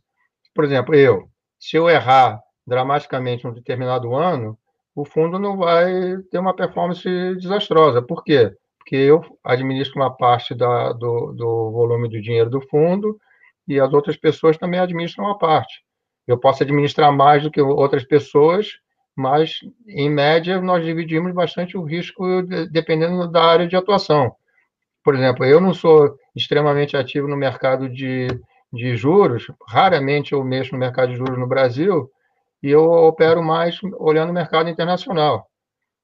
[0.55, 1.29] Por exemplo, eu,
[1.59, 4.57] se eu errar dramaticamente um determinado ano,
[4.95, 8.01] o fundo não vai ter uma performance desastrosa.
[8.01, 8.51] Por quê?
[8.85, 13.19] porque eu administro uma parte da, do, do volume do dinheiro do fundo
[13.67, 15.83] e as outras pessoas também administram uma parte.
[16.27, 18.73] Eu posso administrar mais do que outras pessoas,
[19.15, 24.35] mas, em média, nós dividimos bastante o risco dependendo da área de atuação.
[25.03, 28.27] Por exemplo, eu não sou extremamente ativo no mercado de,
[28.75, 32.09] de juros, raramente eu mexo no mercado de juros no Brasil,
[32.61, 35.47] e eu opero mais olhando o mercado internacional,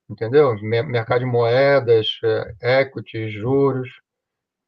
[0.09, 0.55] entendeu?
[0.61, 2.07] Mercado de moedas,
[2.61, 3.89] é, equities, juros,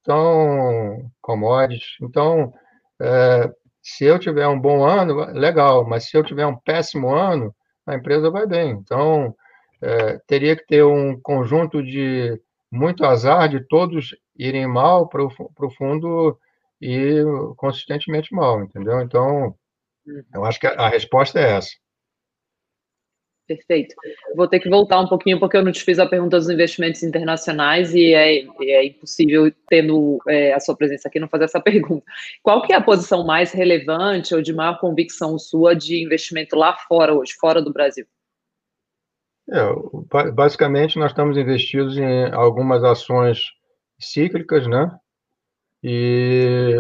[0.01, 1.95] então, commodities.
[2.01, 2.53] Então,
[3.01, 3.49] é,
[3.81, 7.53] se eu tiver um bom ano, legal, mas se eu tiver um péssimo ano,
[7.85, 8.71] a empresa vai bem.
[8.71, 9.35] Então,
[9.81, 12.39] é, teria que ter um conjunto de
[12.71, 16.37] muito azar de todos irem mal para o fundo
[16.83, 17.23] e
[17.55, 18.99] consistentemente mal, entendeu?
[18.99, 19.55] Então,
[20.05, 20.23] uhum.
[20.35, 21.71] eu acho que a, a resposta é essa.
[23.47, 23.93] Perfeito.
[24.35, 27.03] Vou ter que voltar um pouquinho, porque eu não te fiz a pergunta dos investimentos
[27.03, 32.05] internacionais e é, é impossível, tendo é, a sua presença aqui, não fazer essa pergunta.
[32.41, 36.73] Qual que é a posição mais relevante ou de maior convicção sua de investimento lá
[36.87, 38.05] fora hoje, fora do Brasil?
[39.49, 43.39] É, basicamente, nós estamos investidos em algumas ações
[43.99, 44.89] cíclicas, né?
[45.83, 46.77] E,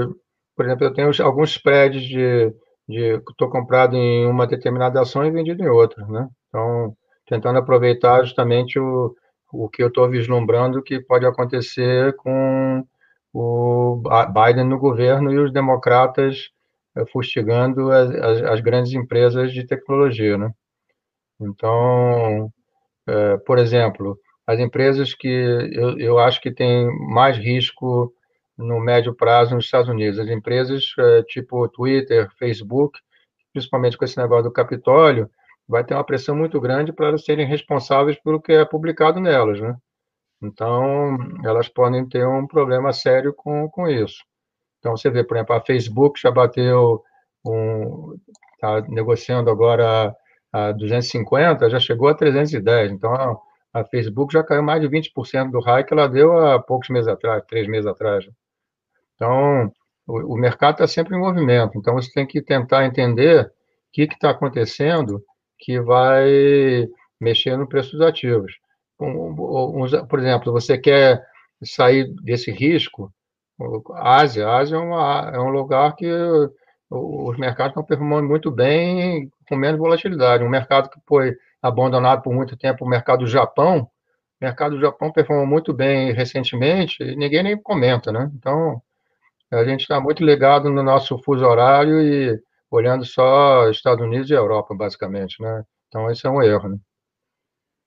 [0.55, 2.53] por exemplo, eu tenho alguns spreads de
[2.87, 6.27] de estou comprado em uma determinada ação e vendido em outra, né?
[6.49, 6.95] Então,
[7.25, 9.15] tentando aproveitar justamente o,
[9.51, 12.85] o que eu estou vislumbrando que pode acontecer com
[13.33, 14.01] o
[14.33, 16.49] Biden no governo e os democratas
[16.95, 20.51] eh, fustigando as, as, grandes empresas de tecnologia, né?
[21.41, 22.51] Então,
[23.07, 28.13] é, por exemplo, as empresas que eu, eu acho que têm mais risco
[28.63, 30.19] no médio prazo nos Estados Unidos.
[30.19, 32.99] As empresas é, tipo Twitter, Facebook,
[33.51, 35.29] principalmente com esse negócio do Capitólio,
[35.67, 39.59] vai ter uma pressão muito grande para elas serem responsáveis pelo que é publicado nelas,
[39.61, 39.75] né?
[40.41, 44.23] Então, elas podem ter um problema sério com, com isso.
[44.79, 47.01] Então, você vê, por exemplo, a Facebook já bateu
[48.55, 50.15] está negociando agora
[50.51, 52.91] a 250, já chegou a 310.
[52.91, 53.37] Então, a,
[53.73, 57.07] a Facebook já caiu mais de 20% do raio que ela deu há poucos meses
[57.07, 58.25] atrás, três meses atrás.
[59.15, 59.71] Então,
[60.07, 61.77] o, o mercado está sempre em movimento.
[61.77, 63.51] Então, você tem que tentar entender o
[63.91, 65.23] que está acontecendo
[65.59, 66.87] que vai
[67.19, 68.53] mexer no preço dos ativos.
[68.97, 71.23] Por exemplo, você quer
[71.63, 73.11] sair desse risco,
[73.95, 76.09] Ásia, Ásia é, uma, é um lugar que
[76.89, 80.43] os mercados estão performando muito bem, com menos volatilidade.
[80.43, 83.89] Um mercado que foi abandonado por muito tempo, o mercado do Japão,
[84.41, 88.29] o mercado do Japão performou muito bem recentemente, e ninguém nem comenta, né?
[88.35, 88.81] Então,
[89.53, 92.39] a gente está muito ligado no nosso fuso horário e
[92.69, 95.63] olhando só Estados Unidos e Europa, basicamente, né?
[95.87, 96.77] Então, esse é um erro, né?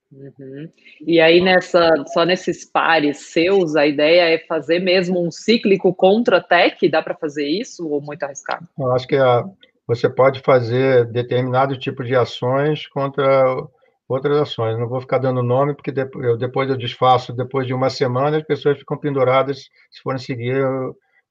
[0.09, 0.69] Uhum.
[1.05, 6.41] E aí, nessa, só nesses pares seus, a ideia é fazer mesmo um cíclico contra
[6.41, 6.87] tech?
[6.87, 8.65] Dá para fazer isso ou muito arriscado?
[8.79, 9.43] Eu acho que a,
[9.85, 13.67] você pode fazer determinado tipo de ações contra
[14.07, 14.79] outras ações.
[14.79, 18.37] Não vou ficar dando nome, porque depois eu, depois eu desfaço, depois de uma semana,
[18.37, 20.63] as pessoas ficam penduradas se forem seguir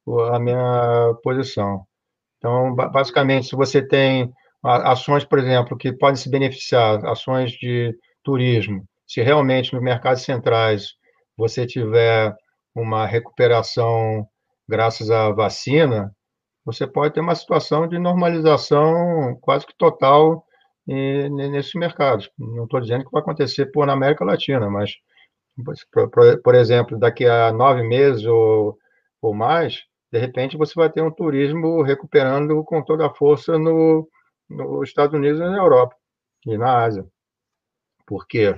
[0.06, 1.84] a minha posição.
[2.38, 4.32] Então, basicamente, se você tem
[4.62, 10.94] ações, por exemplo, que podem se beneficiar, ações de turismo, se realmente nos mercados centrais
[11.36, 12.34] você tiver
[12.74, 14.26] uma recuperação
[14.68, 16.12] graças à vacina,
[16.64, 20.44] você pode ter uma situação de normalização quase que total
[20.86, 22.30] nesses mercados.
[22.38, 24.92] Não estou dizendo que vai acontecer por na América Latina, mas,
[26.42, 28.76] por, exemplo, daqui a nove meses ou,
[29.22, 29.84] ou mais,
[30.16, 34.08] de repente você vai ter um turismo recuperando com toda a força no,
[34.48, 35.94] nos Estados Unidos e na Europa
[36.46, 37.04] e na Ásia.
[38.06, 38.54] Por quê?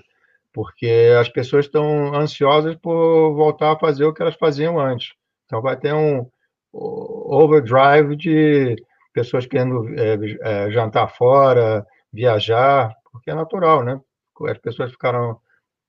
[0.52, 5.14] Porque as pessoas estão ansiosas por voltar a fazer o que elas faziam antes.
[5.46, 6.30] Então vai ter um
[6.72, 8.76] overdrive de
[9.12, 14.00] pessoas querendo é, é, jantar fora, viajar, porque é natural, né?
[14.48, 15.40] As pessoas ficaram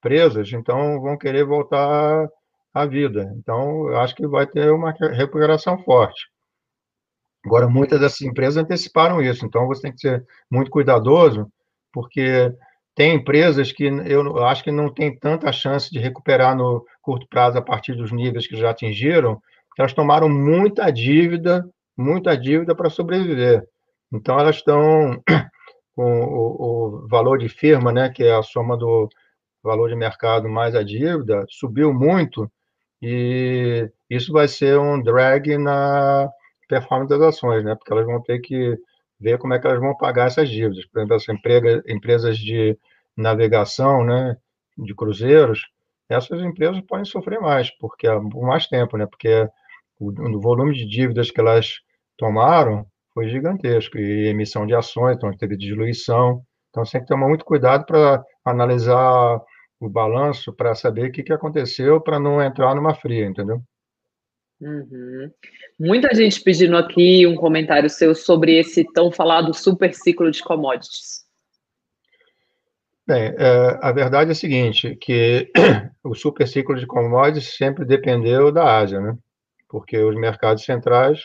[0.02, 2.28] presas, então vão querer voltar
[2.74, 3.34] a vida.
[3.38, 6.28] Então, eu acho que vai ter uma recuperação forte.
[7.46, 11.48] Agora, muitas dessas empresas anteciparam isso, então você tem que ser muito cuidadoso,
[11.92, 12.54] porque
[12.96, 17.58] tem empresas que eu acho que não tem tanta chance de recuperar no curto prazo
[17.58, 19.42] a partir dos níveis que já atingiram,
[19.78, 21.66] elas tomaram muita dívida,
[21.98, 23.64] muita dívida para sobreviver.
[24.12, 25.24] Então, elas estão
[25.96, 29.08] com o, o valor de firma, né, que é a soma do
[29.64, 32.52] valor de mercado mais a dívida, subiu muito,
[33.02, 36.30] e isso vai ser um drag na
[36.68, 37.76] performance das ações, né?
[37.76, 38.78] Porque elas vão ter que
[39.20, 40.86] ver como é que elas vão pagar essas dívidas.
[40.86, 41.28] Por exemplo, as
[41.88, 42.78] empresas de
[43.18, 44.38] navegação, né,
[44.78, 45.68] de cruzeiros,
[46.10, 49.06] essas empresas podem sofrer mais, porque por mais tempo, né?
[49.06, 49.48] Porque
[50.00, 51.82] o, o volume de dívidas que elas
[52.18, 56.44] tomaram foi gigantesco, e emissão de ações, então teve diluição.
[56.70, 59.42] Então, que tomar muito cuidado para analisar
[59.80, 63.62] o balanço, para saber o que, que aconteceu, para não entrar numa fria, entendeu?
[64.60, 65.32] Uhum.
[65.80, 71.24] Muita gente pedindo aqui um comentário seu sobre esse tão falado super ciclo de commodities.
[73.08, 75.50] Bem, é, a verdade é a seguinte, que
[76.04, 79.18] o super ciclo de commodities sempre dependeu da Ásia, né?
[79.68, 81.22] Porque os mercados centrais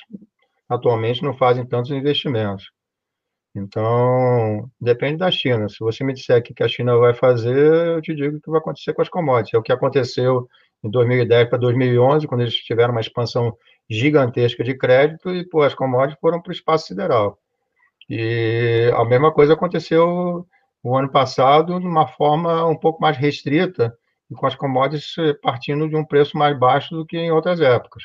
[0.68, 2.70] atualmente não fazem tantos investimentos.
[3.54, 5.68] Então, depende da China.
[5.68, 8.50] Se você me disser o que a China vai fazer, eu te digo o que
[8.50, 9.54] vai acontecer com as commodities.
[9.54, 10.48] É o que aconteceu
[10.82, 13.56] em 2010 para 2011, quando eles tiveram uma expansão
[13.88, 17.38] gigantesca de crédito e pô, as commodities foram para o espaço sideral.
[18.10, 20.46] E a mesma coisa aconteceu
[20.82, 23.96] o ano passado, de uma forma um pouco mais restrita,
[24.36, 28.04] com as commodities partindo de um preço mais baixo do que em outras épocas.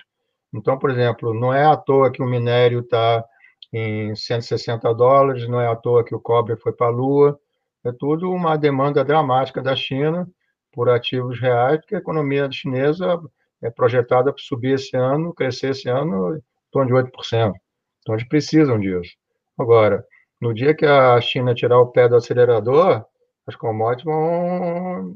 [0.54, 3.26] Então, por exemplo, não é à toa que o minério está
[3.72, 7.40] em 160 dólares, não é à toa que o cobre foi para a Lua,
[7.84, 10.28] é tudo uma demanda dramática da China
[10.72, 13.20] por ativos reais, porque a economia chinesa
[13.62, 16.42] é projetada para subir esse ano, crescer esse ano em
[16.72, 17.54] torno de 8%.
[18.02, 19.16] Então, eles precisam disso.
[19.58, 20.06] Agora,
[20.40, 23.06] no dia que a China tirar o pé do acelerador,
[23.46, 25.14] as commodities vão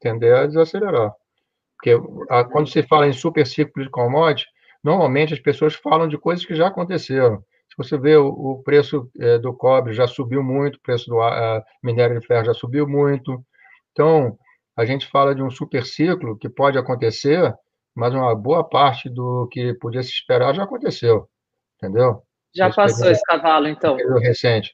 [0.00, 1.12] tender a desacelerar.
[1.76, 1.96] Porque
[2.50, 4.48] quando se fala em super ciclo de commodities,
[4.82, 7.44] normalmente as pessoas falam de coisas que já aconteceram.
[7.68, 11.20] Se você vê o, o preço é, do cobre já subiu muito, o preço do
[11.20, 13.44] a, minério de ferro já subiu muito.
[13.92, 14.36] Então,
[14.76, 17.54] a gente fala de um super ciclo que pode acontecer,
[17.94, 21.28] mas uma boa parte do que podia se esperar já aconteceu,
[21.76, 22.22] entendeu?
[22.54, 23.96] Já esse passou período, esse cavalo, então.
[24.18, 24.72] recente.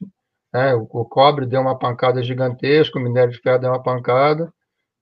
[0.54, 4.50] É, o, o cobre deu uma pancada gigantesca, o minério de ferro deu uma pancada.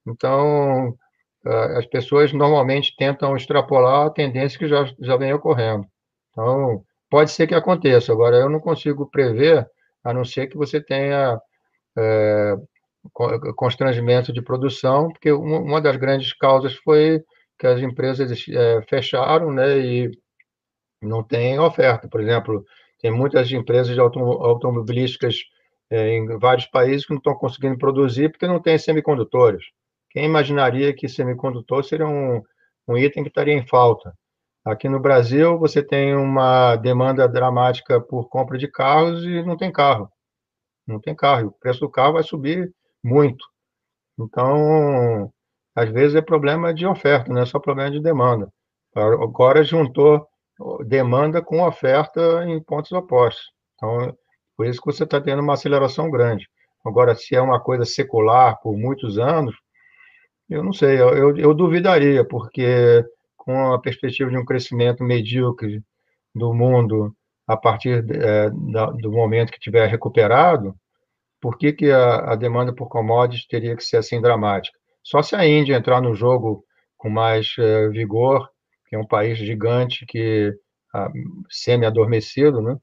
[0.07, 0.97] Então,
[1.45, 5.87] as pessoas normalmente tentam extrapolar a tendência que já, já vem ocorrendo.
[6.31, 8.13] Então, pode ser que aconteça.
[8.13, 9.67] Agora, eu não consigo prever,
[10.03, 11.39] a não ser que você tenha
[11.97, 12.57] é,
[13.57, 17.23] constrangimento de produção, porque uma das grandes causas foi
[17.59, 20.11] que as empresas é, fecharam, né, e
[21.03, 22.09] não tem oferta.
[22.09, 22.65] Por exemplo,
[23.01, 25.37] tem muitas empresas automobilísticas
[25.91, 29.65] é, em vários países que não estão conseguindo produzir porque não tem semicondutores.
[30.15, 32.41] Quem imaginaria que semicondutor seria um,
[32.87, 34.15] um item que estaria em falta?
[34.65, 39.73] Aqui no Brasil, você tem uma demanda dramática por compra de carros e não tem
[39.73, 40.09] carro.
[40.87, 41.49] Não tem carro.
[41.49, 43.45] O preço do carro vai subir muito.
[44.19, 45.31] Então,
[45.75, 48.49] às vezes é problema de oferta, não é só problema de demanda.
[48.95, 50.25] Agora juntou
[50.87, 53.45] demanda com oferta em pontos opostos.
[53.75, 54.17] Então,
[54.57, 56.49] por isso que você está tendo uma aceleração grande.
[56.87, 59.57] Agora, se é uma coisa secular por muitos anos,
[60.49, 63.05] eu não sei, eu, eu, eu duvidaria, porque
[63.37, 65.83] com a perspectiva de um crescimento medíocre
[66.35, 67.15] do mundo
[67.47, 70.75] a partir é, da, do momento que tiver recuperado,
[71.41, 74.79] por que, que a, a, demanda por commodities teria que ser assim dramática?
[75.03, 76.65] Só se a Índia entrar no jogo
[76.97, 78.49] com mais é, vigor,
[78.89, 80.55] que é um país gigante que
[81.51, 82.77] semi-adormecido, né?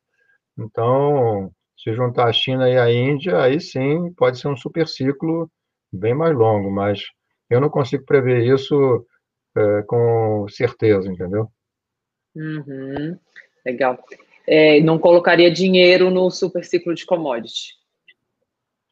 [0.60, 5.50] Então, se juntar a China e a Índia, aí sim pode ser um super ciclo
[5.92, 7.02] bem mais longo, mas
[7.52, 9.06] eu não consigo prever isso
[9.56, 11.52] é, com certeza, entendeu?
[12.36, 13.18] Uhum,
[13.66, 14.00] legal.
[14.48, 17.76] É, não colocaria dinheiro no super ciclo de commodity?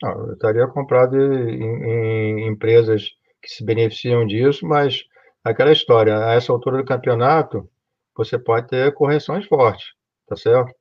[0.02, 3.10] Não, eu estaria comprado em, em, empresas
[3.42, 5.04] que se beneficiam disso, mas
[5.44, 7.70] aquela história, a essa altura do campeonato,
[8.16, 9.94] você pode ter correções fortes,
[10.28, 10.74] tá certo?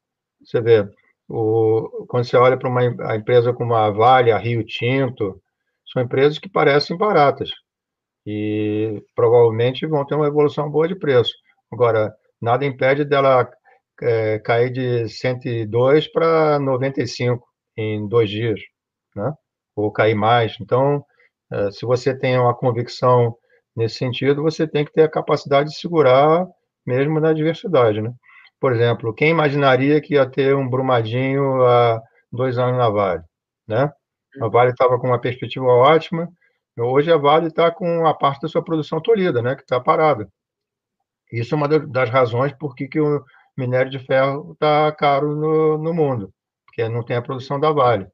[0.44, 0.88] Você vê,
[1.28, 2.84] o, quando você olha para uma
[3.16, 5.40] empresa como a Vale, a Rio Tinto,
[5.92, 7.50] são empresas que parecem baratas,
[8.30, 11.32] e provavelmente vão ter uma evolução boa de preço.
[11.72, 13.50] Agora, nada impede dela
[14.02, 17.42] é, cair de 102 para 95
[17.74, 18.60] em dois dias,
[19.16, 19.32] né?
[19.74, 20.54] ou cair mais.
[20.60, 21.02] Então,
[21.50, 23.34] é, se você tem uma convicção
[23.74, 26.46] nesse sentido, você tem que ter a capacidade de segurar
[26.86, 28.02] mesmo na diversidade.
[28.02, 28.12] Né?
[28.60, 31.98] Por exemplo, quem imaginaria que ia ter um Brumadinho há
[32.30, 33.22] dois anos na Vale?
[33.66, 33.90] Né?
[34.42, 36.28] A Vale estava com uma perspectiva ótima,
[36.78, 40.28] Hoje a Vale está com a parte da sua produção tolhida, né, que está parada.
[41.32, 43.22] Isso é uma das razões por que, o
[43.56, 46.32] minério de ferro está caro no, no mundo,
[46.66, 48.06] porque não tem a produção da Vale.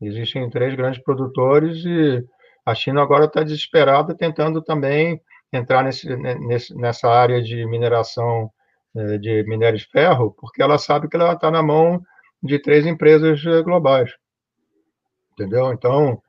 [0.00, 2.24] Existem três grandes produtores e
[2.64, 5.20] a China agora está desesperada tentando também
[5.52, 6.08] entrar nesse,
[6.74, 8.50] nessa área de mineração
[8.96, 12.02] eh, de minério de ferro, porque ela sabe que ela está na mão
[12.42, 14.10] de três empresas eh, globais.
[15.32, 15.72] Entendeu?
[15.72, 16.22] Então,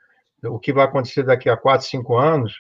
[0.44, 2.54] o que vai acontecer daqui a quatro, cinco anos,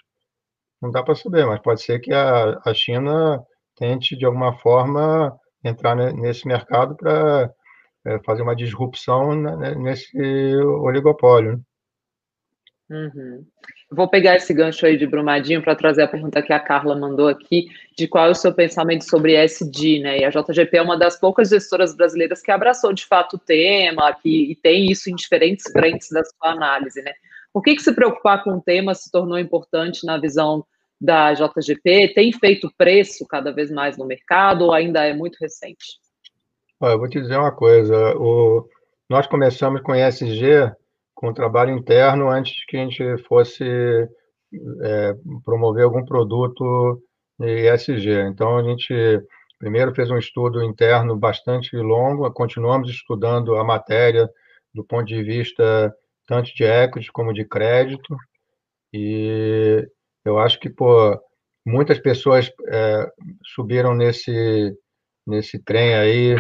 [0.81, 3.43] não dá para saber, mas pode ser que a, a China
[3.75, 7.51] tente, de alguma forma, entrar nesse mercado para
[8.05, 9.35] é, fazer uma disrupção
[9.77, 10.17] nesse
[10.57, 11.57] oligopólio.
[11.57, 11.61] Né?
[12.91, 13.45] Uhum.
[13.89, 17.29] Vou pegar esse gancho aí de Brumadinho para trazer a pergunta que a Carla mandou
[17.29, 17.67] aqui,
[17.97, 20.19] de qual é o seu pensamento sobre ESG, né?
[20.19, 24.13] E a JGP é uma das poucas gestoras brasileiras que abraçou de fato o tema
[24.21, 27.13] que, e tem isso em diferentes frentes da sua análise, né?
[27.53, 30.65] Por que, que se preocupar com o tema se tornou importante na visão
[30.99, 32.13] da JGP?
[32.13, 35.99] Tem feito preço cada vez mais no mercado ou ainda é muito recente?
[36.79, 38.15] Olha, eu vou te dizer uma coisa.
[38.17, 38.67] O...
[39.09, 40.71] Nós começamos com ESG
[41.13, 45.13] com o trabalho interno antes que a gente fosse é,
[45.45, 47.01] promover algum produto
[47.39, 48.27] ESG.
[48.27, 49.21] Então, a gente
[49.59, 54.27] primeiro fez um estudo interno bastante longo, continuamos estudando a matéria
[54.73, 55.93] do ponto de vista
[56.31, 58.15] tanto de equity como de crédito,
[58.93, 59.85] e
[60.23, 61.19] eu acho que pô,
[61.65, 63.11] muitas pessoas é,
[63.53, 64.73] subiram nesse,
[65.27, 66.35] nesse trem aí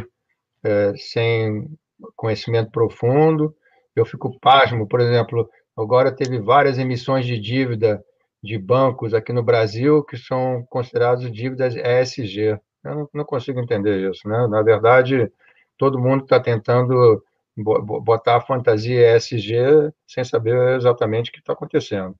[0.63, 1.67] é, sem
[2.15, 3.53] conhecimento profundo,
[3.93, 8.01] eu fico pasmo, por exemplo, agora teve várias emissões de dívida
[8.41, 12.57] de bancos aqui no Brasil que são consideradas dívidas ESG.
[12.81, 14.47] Eu não, não consigo entender isso, né?
[14.47, 15.29] Na verdade,
[15.77, 17.21] todo mundo está tentando
[17.57, 22.15] botar a fantasia ESG sem saber exatamente o que está acontecendo.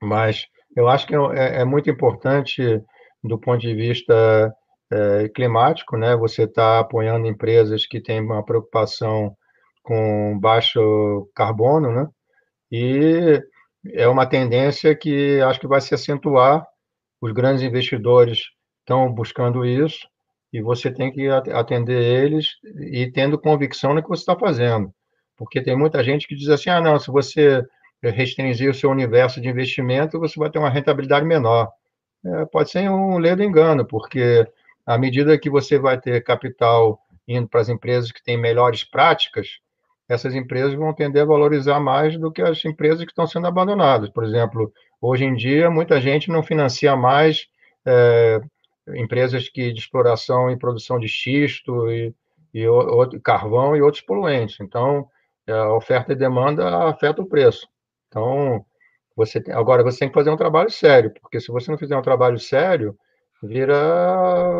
[0.00, 0.46] Mas
[0.76, 2.82] eu acho que é, é, muito importante
[3.22, 4.54] do ponto de vista
[4.90, 6.16] é, climático, né?
[6.16, 9.36] Você está apoiando empresas que têm uma preocupação
[9.82, 12.08] com baixo carbono, né?
[12.70, 13.42] E
[13.94, 16.66] é uma tendência que acho que vai se acentuar.
[17.20, 18.40] Os grandes investidores
[18.80, 20.11] estão buscando isso
[20.52, 22.56] e você tem que atender eles
[22.90, 24.92] e tendo convicção no que você está fazendo.
[25.36, 27.64] Porque tem muita gente que diz assim: ah, não, se você
[28.02, 31.70] restringir o seu universo de investimento, você vai ter uma rentabilidade menor.
[32.24, 34.46] É, pode ser um ledo engano, porque
[34.86, 39.58] à medida que você vai ter capital indo para as empresas que têm melhores práticas,
[40.08, 44.10] essas empresas vão tender a valorizar mais do que as empresas que estão sendo abandonadas.
[44.10, 47.46] Por exemplo, hoje em dia, muita gente não financia mais
[47.86, 48.40] é,
[48.88, 52.14] empresas que, de exploração e produção de xisto e,
[52.52, 54.58] e o, carvão e outros poluentes.
[54.60, 55.06] Então,
[55.46, 57.66] é, a oferta e demanda afeta o preço.
[58.08, 58.64] Então,
[59.16, 61.96] você tem, agora você tem que fazer um trabalho sério, porque se você não fizer
[61.96, 62.96] um trabalho sério,
[63.42, 63.76] vira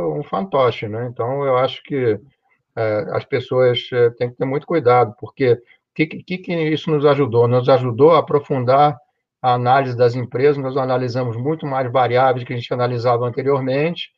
[0.08, 1.08] um fantoche, né?
[1.10, 2.18] Então, eu acho que
[2.76, 6.90] é, as pessoas é, têm que ter muito cuidado, porque o que, que, que isso
[6.90, 7.46] nos ajudou?
[7.46, 8.96] Nos ajudou a aprofundar
[9.42, 14.10] a análise das empresas, nós analisamos muito mais variáveis que a gente analisava anteriormente,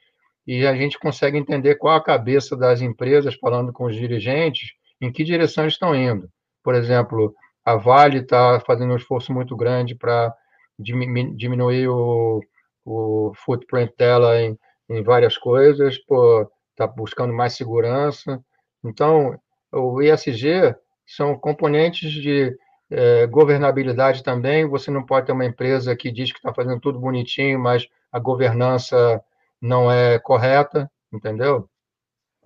[0.46, 5.10] e a gente consegue entender qual a cabeça das empresas, falando com os dirigentes, em
[5.10, 6.28] que direção estão indo.
[6.62, 10.34] Por exemplo, a Vale está fazendo um esforço muito grande para
[10.78, 12.40] diminuir o,
[12.84, 14.58] o footprint dela em,
[14.90, 18.38] em várias coisas, está buscando mais segurança.
[18.84, 19.38] Então,
[19.72, 20.74] o ESG
[21.06, 22.54] são componentes de
[22.90, 24.66] é, governabilidade também.
[24.66, 28.18] Você não pode ter uma empresa que diz que está fazendo tudo bonitinho, mas a
[28.18, 29.22] governança
[29.60, 31.68] não é correta, entendeu?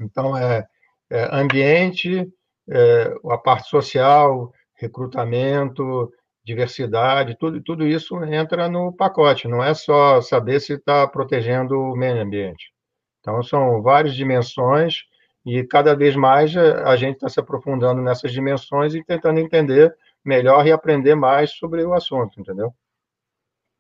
[0.01, 0.67] Então, é,
[1.11, 2.27] é ambiente,
[2.69, 6.13] é, a parte social, recrutamento,
[6.45, 11.97] diversidade, tudo, tudo isso entra no pacote, não é só saber se está protegendo o
[11.97, 12.73] meio ambiente.
[13.21, 15.03] Então, são várias dimensões
[15.45, 19.95] e cada vez mais a gente está se aprofundando nessas dimensões e tentando entender
[20.29, 22.73] melhor e aprender mais sobre o assunto, entendeu?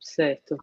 [0.00, 0.56] Certo.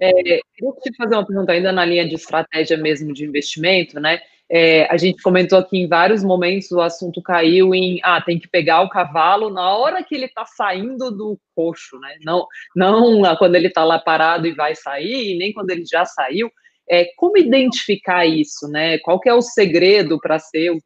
[0.00, 4.20] É, eu te fazer uma pergunta ainda na linha de estratégia mesmo de investimento, né?
[4.52, 8.48] É, a gente comentou aqui em vários momentos o assunto caiu em ah, tem que
[8.48, 12.16] pegar o cavalo na hora que ele está saindo do coxo, né?
[12.24, 16.50] Não, não quando ele está lá parado e vai sair, nem quando ele já saiu.
[16.90, 18.98] É, como identificar isso, né?
[18.98, 20.80] Qual que é o segredo para ser um,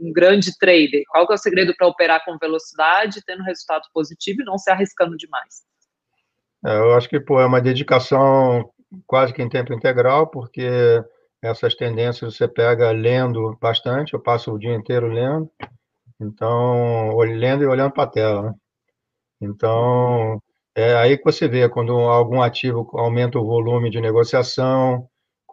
[0.00, 1.02] um, grande trader?
[1.08, 4.70] Qual que é o segredo para operar com velocidade, tendo resultado positivo e não se
[4.70, 5.64] arriscando demais?
[6.64, 8.70] É, eu acho que pô, é uma dedicação
[9.04, 11.02] quase que em tempo integral, porque
[11.42, 15.50] essas tendências você pega lendo bastante, eu passo o dia inteiro lendo,
[16.20, 18.42] então, lendo e olhando para a tela.
[18.42, 18.54] Né?
[19.40, 20.40] Então,
[20.74, 25.08] é aí que você vê quando algum ativo aumenta o volume de negociação,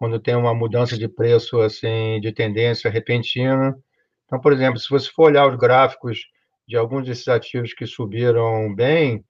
[0.06, 3.76] quando tem uma mudança de preço assim de tendência repentina.
[4.26, 6.20] Então, por exemplo, se você for olhar os gráficos
[6.68, 9.26] de alguns desses ativos que subiram bem,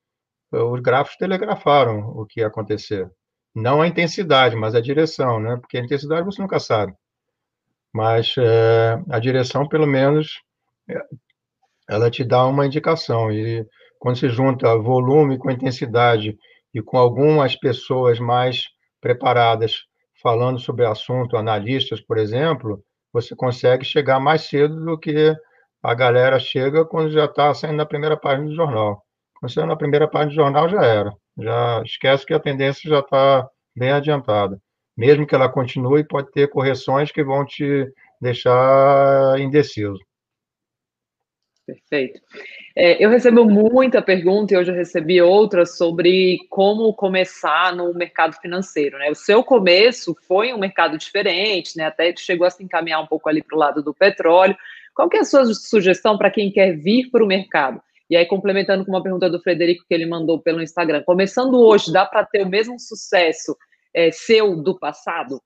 [0.52, 3.10] os gráficos telegrafaram o que ia acontecer.
[3.56, 5.56] Não a intensidade, mas a direção, né?
[5.56, 6.94] Porque a intensidade você nunca sabe.
[7.94, 10.42] Mas é, a direção, pelo menos,
[10.90, 11.02] é,
[11.88, 13.32] ela te dá uma indicação.
[13.32, 13.66] E
[13.98, 16.38] quando se junta volume com intensidade
[16.74, 18.66] e com algumas pessoas mais
[19.00, 19.86] preparadas
[20.26, 25.36] falando sobre assunto, analistas, por exemplo, você consegue chegar mais cedo do que
[25.84, 29.04] a galera chega quando já está saindo na primeira página do jornal.
[29.40, 31.14] Quando saiu na primeira página do jornal, já era.
[31.38, 33.48] Já esquece que a tendência já está
[33.78, 34.60] bem adiantada.
[34.98, 37.88] Mesmo que ela continue, pode ter correções que vão te
[38.20, 40.00] deixar indeciso.
[41.66, 42.20] Perfeito.
[42.76, 48.36] É, eu recebo muita pergunta e hoje eu recebi outras sobre como começar no mercado
[48.40, 49.00] financeiro.
[49.00, 49.10] Né?
[49.10, 51.86] O seu começo foi um mercado diferente, né?
[51.86, 54.56] até chegou a se encaminhar um pouco ali para o lado do petróleo.
[54.94, 57.82] Qual que é a sua sugestão para quem quer vir para o mercado?
[58.08, 61.92] E aí, complementando com uma pergunta do Frederico que ele mandou pelo Instagram, começando hoje,
[61.92, 63.58] dá para ter o mesmo sucesso
[63.92, 65.42] é, seu do passado?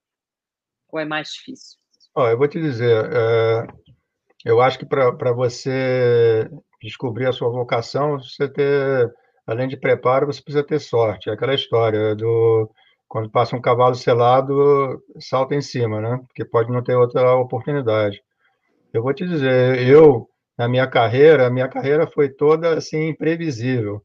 [0.91, 1.77] Ou é mais difícil?
[2.13, 3.67] Oh, eu vou te dizer, é,
[4.45, 6.49] eu acho que para você
[6.81, 9.13] descobrir a sua vocação, você ter,
[9.45, 11.29] além de preparo, você precisa ter sorte.
[11.29, 12.69] É aquela história do
[13.07, 16.17] quando passa um cavalo selado, salta em cima, né?
[16.27, 18.21] Porque pode não ter outra oportunidade.
[18.93, 24.03] Eu vou te dizer, eu na minha carreira, a minha carreira foi toda assim imprevisível.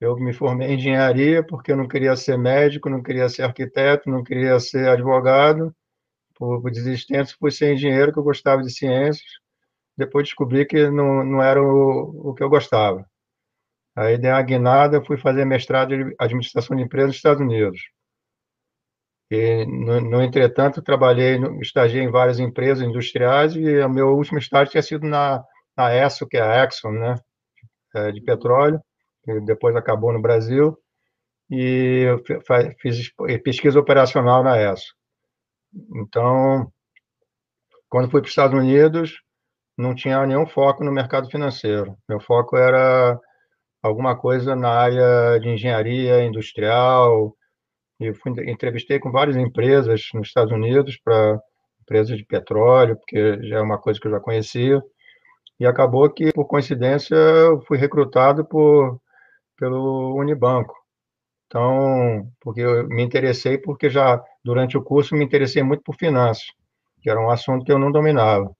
[0.00, 4.10] Eu me formei em engenharia porque eu não queria ser médico, não queria ser arquiteto,
[4.10, 5.74] não queria ser advogado.
[6.36, 9.26] Por, desistência, fui ser engenheiro, que eu gostava de ciências
[9.98, 13.04] depois descobri que não, não era o, o que eu gostava.
[13.96, 17.80] Aí dei uma guinada, fui fazer mestrado em administração de empresas nos Estados Unidos.
[19.28, 24.70] E, no, no entretanto, trabalhei, estagiei em várias empresas industriais e o meu último estágio
[24.70, 25.44] tinha sido na,
[25.76, 27.16] na ESSO, que é a Exxon, né,
[27.96, 28.80] é, de petróleo,
[29.24, 30.78] que depois acabou no Brasil,
[31.50, 32.06] e
[32.80, 34.94] fiz pesquisa operacional na ESSO.
[35.96, 36.72] Então,
[37.88, 39.20] quando fui para os Estados Unidos,
[39.78, 41.96] não tinha nenhum foco no mercado financeiro.
[42.08, 43.18] Meu foco era
[43.82, 47.34] alguma coisa na área de engenharia industrial.
[48.00, 51.40] E fui, entrevistei com várias empresas nos Estados Unidos, para
[51.82, 54.82] empresas de petróleo, porque já é uma coisa que eu já conhecia.
[55.60, 59.00] E acabou que, por coincidência, eu fui recrutado por,
[59.56, 60.74] pelo Unibanco.
[61.46, 66.46] Então, porque eu me interessei, porque já durante o curso me interessei muito por finanças,
[67.02, 68.50] que era um assunto que eu não dominava.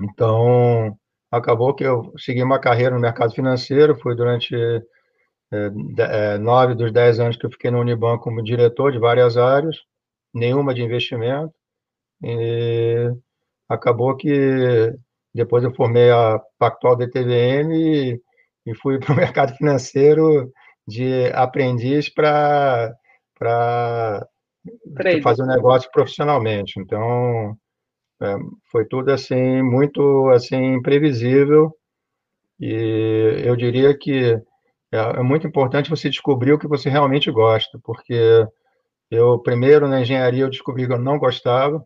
[0.00, 0.96] Então,
[1.30, 4.54] acabou que eu segui uma carreira no mercado financeiro, fui durante
[5.52, 9.76] é, nove dos dez anos que eu fiquei no Unibanco como diretor de várias áreas,
[10.32, 11.54] nenhuma de investimento,
[12.22, 13.10] e
[13.68, 14.92] acabou que
[15.34, 18.20] depois eu formei a Pactual DTVM e,
[18.66, 20.52] e fui para o mercado financeiro
[20.86, 22.94] de aprendiz para
[25.22, 26.78] fazer um negócio profissionalmente.
[26.78, 27.56] Então,
[28.22, 28.36] é,
[28.70, 31.74] foi tudo assim muito assim imprevisível
[32.60, 34.40] e eu diria que
[34.92, 38.46] é, é, muito importante você descobrir o que você realmente gosta, porque
[39.10, 41.84] eu primeiro na engenharia eu descobri que eu não gostava.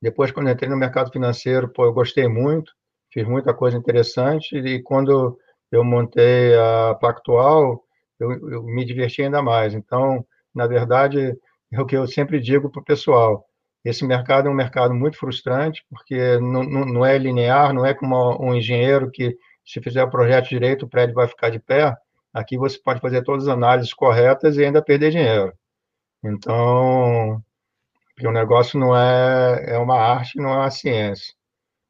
[0.00, 2.72] Depois quando entrei no mercado financeiro, pô, eu gostei muito,
[3.12, 5.38] fiz muita coisa interessante e quando
[5.72, 7.82] eu montei a Pactual,
[8.20, 9.74] eu, eu me diverti ainda mais.
[9.74, 10.24] Então,
[10.54, 11.36] na verdade,
[11.72, 13.44] é o que eu sempre digo para o pessoal
[13.84, 17.92] esse mercado é um mercado muito frustrante, porque não, não, não é linear, não é
[17.92, 21.94] como um engenheiro que, se fizer o projeto direito, o prédio vai ficar de pé.
[22.32, 25.52] Aqui você pode fazer todas as análises corretas e ainda perder dinheiro.
[26.24, 27.42] Então,
[28.22, 31.34] o negócio não é, é uma arte, não é uma ciência.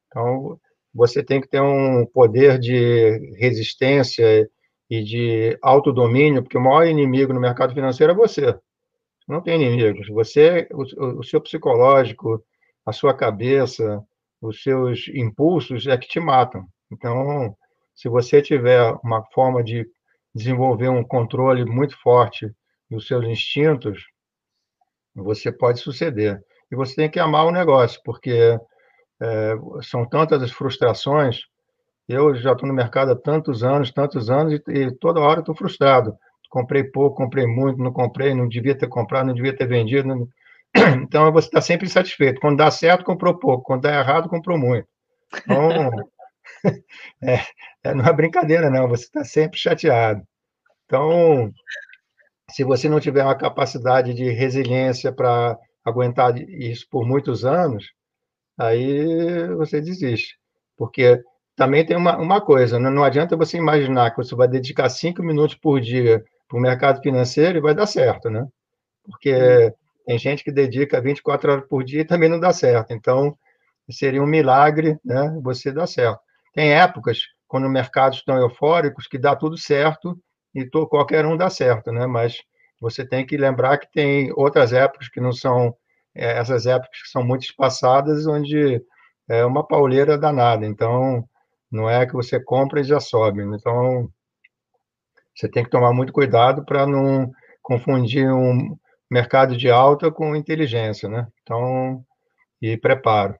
[0.07, 0.59] Então,
[0.93, 4.49] você tem que ter um poder de resistência
[4.89, 8.59] e de autodomínio, porque o maior inimigo no mercado financeiro é você
[9.27, 10.07] não tem inimigos.
[10.09, 12.43] Você, o, o seu psicológico,
[12.85, 14.03] a sua cabeça,
[14.41, 16.65] os seus impulsos é que te matam.
[16.91, 17.55] Então,
[17.95, 19.87] se você tiver uma forma de
[20.33, 22.51] desenvolver um controle muito forte
[22.89, 24.05] dos seus instintos,
[25.15, 26.43] você pode suceder.
[26.71, 28.59] E você tem que amar o negócio, porque
[29.21, 31.41] é, são tantas as frustrações.
[32.07, 35.55] Eu já estou no mercado há tantos anos, tantos anos, e, e toda hora estou
[35.55, 36.15] frustrado
[36.55, 40.07] comprei pouco, comprei muito, não comprei, não devia ter comprado, não devia ter vendido.
[40.07, 40.27] Não...
[41.03, 42.39] Então, você está sempre insatisfeito.
[42.39, 43.63] Quando dá certo, comprou pouco.
[43.63, 44.87] Quando dá errado, comprou muito.
[45.37, 45.91] Então,
[47.21, 47.39] é,
[47.83, 48.87] é, não é brincadeira, não.
[48.87, 50.21] Você está sempre chateado.
[50.85, 51.51] Então,
[52.49, 57.91] se você não tiver uma capacidade de resiliência para aguentar isso por muitos anos,
[58.57, 60.37] aí você desiste.
[60.77, 61.21] Porque
[61.55, 65.21] também tem uma, uma coisa, não, não adianta você imaginar que você vai dedicar cinco
[65.21, 68.47] minutos por dia para o mercado financeiro e vai dar certo, né?
[69.03, 69.73] Porque
[70.05, 72.93] tem gente que dedica 24 horas por dia e também não dá certo.
[72.93, 73.35] Então,
[73.89, 75.37] seria um milagre, né?
[75.43, 76.19] Você dar certo.
[76.53, 80.17] Tem épocas, quando mercados estão eufóricos, que dá tudo certo
[80.53, 82.05] e qualquer um dá certo, né?
[82.07, 82.37] Mas
[82.79, 85.75] você tem que lembrar que tem outras épocas que não são
[86.13, 88.81] é, essas épocas que são muito espaçadas, onde
[89.27, 90.65] é uma pauleira danada.
[90.65, 91.27] Então,
[91.71, 93.43] não é que você compra e já sobe.
[93.43, 94.09] Então,
[95.35, 97.31] você tem que tomar muito cuidado para não
[97.61, 98.77] confundir um
[99.11, 101.27] mercado de alta com inteligência, né?
[101.43, 102.03] Então,
[102.61, 103.35] e preparo.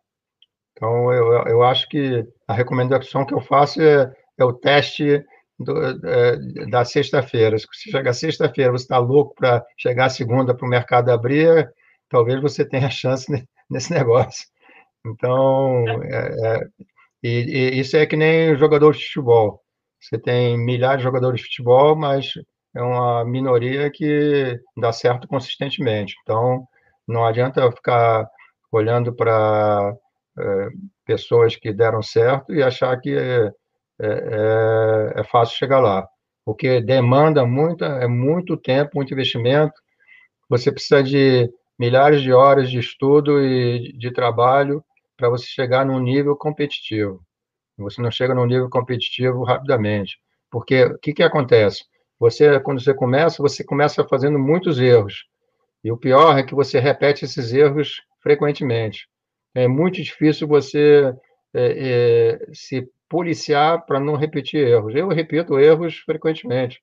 [0.73, 5.23] Então, eu, eu acho que a recomendação que eu faço é, é o teste
[5.57, 7.57] do, é, da sexta-feira.
[7.57, 11.69] Se chegar sexta-feira, você está louco para chegar segunda para o mercado abrir,
[12.09, 13.25] talvez você tenha chance
[13.69, 14.45] nesse negócio.
[15.05, 16.67] Então, é, é,
[17.23, 19.61] e, e isso é que nem jogador de futebol.
[20.05, 22.33] Você tem milhares de jogadores de futebol, mas
[22.75, 26.15] é uma minoria que dá certo consistentemente.
[26.21, 26.67] Então,
[27.07, 28.29] não adianta ficar
[28.71, 29.95] olhando para
[30.37, 30.69] é,
[31.05, 33.51] pessoas que deram certo e achar que é,
[33.99, 36.07] é, é, fácil chegar lá.
[36.45, 39.73] Porque demanda muito, é muito tempo, muito investimento.
[40.47, 41.49] Você precisa de
[41.79, 44.83] milhares de horas de estudo e de trabalho
[45.17, 47.21] para você chegar num nível competitivo.
[47.77, 50.17] Você não chega num nível competitivo rapidamente.
[50.49, 51.83] Porque o que, que acontece?
[52.19, 55.25] Você, quando você começa, você começa fazendo muitos erros.
[55.83, 59.07] E o pior é que você repete esses erros frequentemente.
[59.53, 61.13] É muito difícil você
[61.53, 64.95] é, é, se policiar para não repetir erros.
[64.95, 66.81] Eu repito erros frequentemente,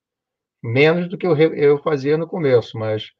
[0.62, 3.10] menos do que eu, eu fazia no começo, mas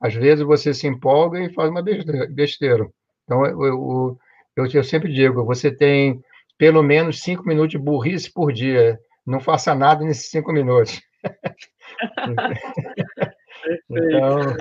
[0.00, 2.88] às vezes você se empolga e faz uma besteira.
[3.24, 4.18] Então, eu, eu,
[4.56, 6.22] eu, eu sempre digo, você tem
[6.62, 8.96] pelo menos cinco minutos de burrice por dia.
[9.26, 11.02] Não faça nada nesses cinco minutos.
[13.90, 14.56] então,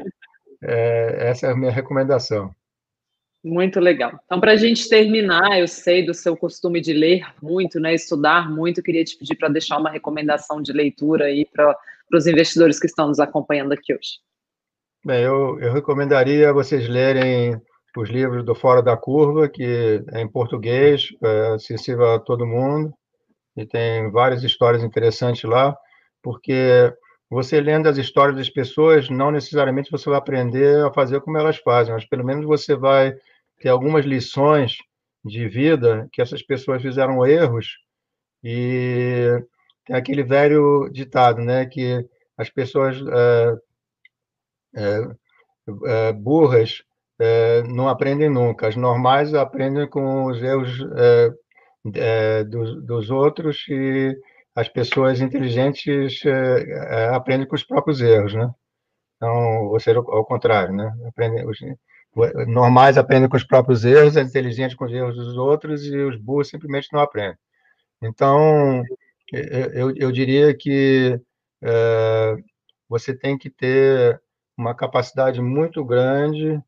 [0.64, 2.49] é, essa é a minha recomendação.
[3.43, 4.20] Muito legal.
[4.26, 8.49] Então, para a gente terminar, eu sei do seu costume de ler muito, né, estudar
[8.49, 11.78] muito, queria te pedir para deixar uma recomendação de leitura aí para
[12.12, 14.18] os investidores que estão nos acompanhando aqui hoje.
[15.06, 17.62] Bem, eu, eu recomendaria vocês lerem
[17.97, 22.93] os livros do Fora da Curva, que é em português, é acessível a todo mundo,
[23.55, 25.75] e tem várias histórias interessantes lá,
[26.21, 26.93] porque
[27.29, 31.57] você lendo as histórias das pessoas, não necessariamente você vai aprender a fazer como elas
[31.57, 33.13] fazem, mas pelo menos você vai
[33.59, 34.77] ter algumas lições
[35.23, 37.77] de vida que essas pessoas fizeram erros
[38.43, 39.27] e
[39.85, 42.05] tem aquele velho ditado, né, que
[42.37, 42.97] as pessoas
[44.75, 45.07] é,
[45.85, 46.83] é, burras
[47.22, 48.67] é, não aprendem nunca.
[48.67, 51.32] As normais aprendem com os erros é,
[51.95, 54.17] é, dos, dos, outros e
[54.55, 58.51] as pessoas inteligentes é, aprendem com os próprios erros, né?
[59.17, 60.91] Então, ou seja, ao contrário, né?
[61.07, 61.59] Aprendem, os
[62.47, 66.17] normais aprendem com os próprios erros, as inteligentes com os erros dos outros e os
[66.17, 67.38] burros simplesmente não aprendem.
[68.01, 68.84] Então,
[69.32, 71.19] eu, eu diria que
[72.89, 74.19] você tem que ter
[74.57, 76.59] uma capacidade muito grande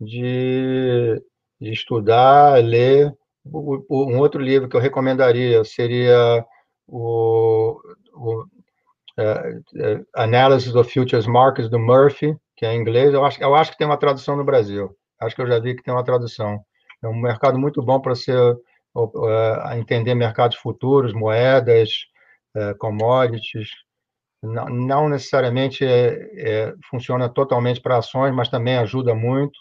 [0.00, 1.22] de,
[1.60, 3.12] de estudar, ler.
[3.44, 6.44] Um outro livro que eu recomendaria seria
[6.86, 7.80] o,
[8.14, 13.12] o uh, Analysis of Futures Markets, do Murphy, que é em inglês.
[13.12, 14.90] Eu acho, eu acho que tem uma tradução no Brasil.
[15.20, 16.60] Acho que eu já vi que tem uma tradução.
[17.02, 18.32] É um mercado muito bom para você
[18.94, 21.90] uh, entender mercados futuros, moedas,
[22.56, 23.68] uh, commodities.
[24.42, 29.58] Não, não necessariamente é, é, funciona totalmente para ações, mas também ajuda muito.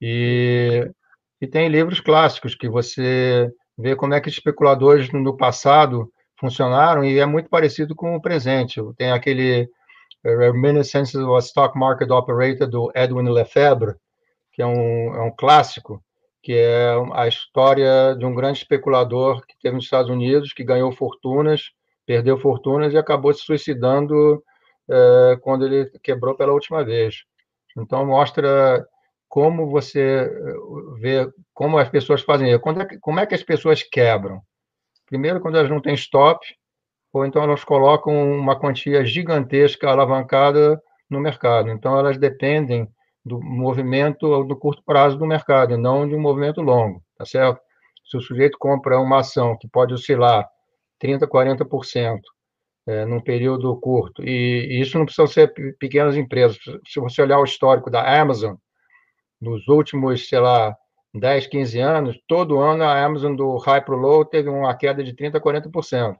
[0.00, 0.90] E,
[1.40, 7.18] e tem livros clássicos que você vê como é que especuladores no passado funcionaram e
[7.18, 8.80] é muito parecido com o presente.
[8.96, 9.68] Tem aquele
[10.24, 13.94] eh, Reminiscences of a Stock Market Operator do Edwin Lefebvre,
[14.52, 16.02] que é um, é um clássico,
[16.42, 20.90] que é a história de um grande especulador que teve nos Estados Unidos, que ganhou
[20.92, 21.70] fortunas,
[22.06, 24.42] perdeu fortunas e acabou se suicidando
[24.88, 27.24] é, quando ele quebrou pela última vez.
[27.76, 28.86] Então, mostra
[29.28, 30.54] como você eh,
[31.00, 32.56] vê como as pessoas fazem isso.
[32.56, 34.40] É como é que as pessoas quebram?
[35.06, 36.44] Primeiro, quando elas não têm stop,
[37.12, 41.70] ou então elas colocam uma quantia gigantesca alavancada no mercado.
[41.70, 42.88] Então, elas dependem
[43.24, 47.60] do movimento do curto prazo do mercado, e não de um movimento longo, tá certo?
[48.04, 50.48] Se o sujeito compra uma ação que pode oscilar
[51.02, 52.20] 30%, 40%
[52.86, 56.58] é, num período curto, e, e isso não precisa ser pequenas empresas.
[56.86, 58.54] Se você olhar o histórico da Amazon,
[59.40, 60.76] nos últimos, sei lá,
[61.14, 65.02] 10, 15 anos, todo ano a Amazon do high para o low teve uma queda
[65.02, 66.16] de 30%, 40%.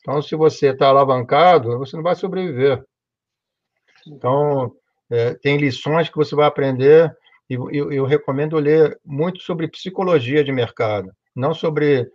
[0.00, 2.84] Então, se você está alavancado, você não vai sobreviver.
[4.06, 4.72] Então,
[5.10, 7.14] é, tem lições que você vai aprender,
[7.48, 12.10] e eu, eu recomendo ler muito sobre psicologia de mercado, não sobre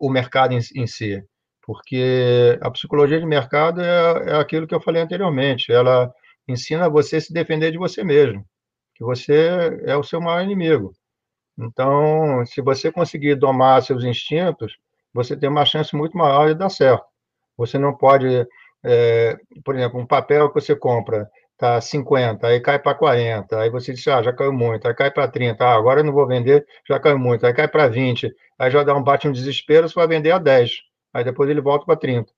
[0.00, 1.22] o mercado em, em si,
[1.62, 6.12] porque a psicologia de mercado é, é aquilo que eu falei anteriormente, ela
[6.48, 8.44] ensina você a se defender de você mesmo,
[8.98, 10.92] que você é o seu maior inimigo.
[11.56, 14.76] Então, se você conseguir domar seus instintos,
[15.14, 17.06] você tem uma chance muito maior de dar certo.
[17.56, 18.46] Você não pode,
[18.84, 23.68] é, por exemplo, um papel que você compra está 50, aí cai para 40, aí
[23.68, 26.26] você diz, ah, já caiu muito, aí cai para 30, ah, agora eu não vou
[26.26, 29.88] vender, já caiu muito, aí cai para 20, aí já dá um bate um desespero,
[29.88, 30.70] você vai vender a 10,
[31.12, 32.32] aí depois ele volta para 30.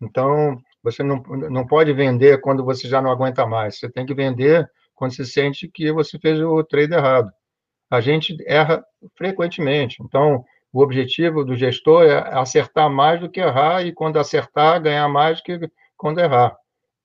[0.00, 4.14] Então, você não, não pode vender quando você já não aguenta mais, você tem que
[4.14, 4.66] vender
[5.02, 7.32] quando você sente que você fez o trade errado.
[7.90, 8.84] A gente erra
[9.16, 14.80] frequentemente, então, o objetivo do gestor é acertar mais do que errar, e quando acertar,
[14.80, 16.56] ganhar mais do que quando errar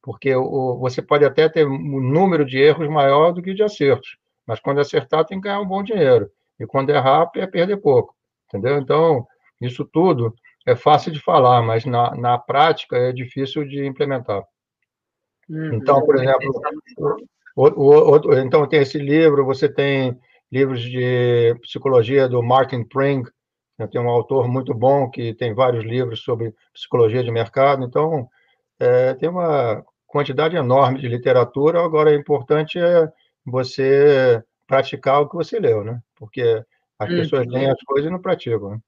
[0.08, 4.18] porque o, você pode até ter um número de erros maior do que de acertos,
[4.46, 8.16] mas quando acertar tem que ganhar um bom dinheiro, e quando errar é perder pouco,
[8.48, 8.78] entendeu?
[8.78, 9.28] Então,
[9.60, 10.34] isso tudo
[10.66, 14.46] é fácil de falar, mas na, na prática é difícil de implementar.
[15.50, 16.54] Uhum, então, por exemplo,
[17.58, 20.16] o, o, o, então tem esse livro, você tem
[20.52, 23.24] livros de psicologia do Martin Pring,
[23.80, 28.30] né, tem um autor muito bom que tem vários livros sobre psicologia de mercado, então
[28.80, 33.12] é, tem uma quantidade enorme de literatura, agora é importante é
[33.44, 36.00] você praticar o que você leu, né?
[36.16, 36.64] Porque
[37.00, 37.18] as uhum.
[37.18, 38.72] pessoas leem as coisas e não praticam.
[38.72, 38.80] Né?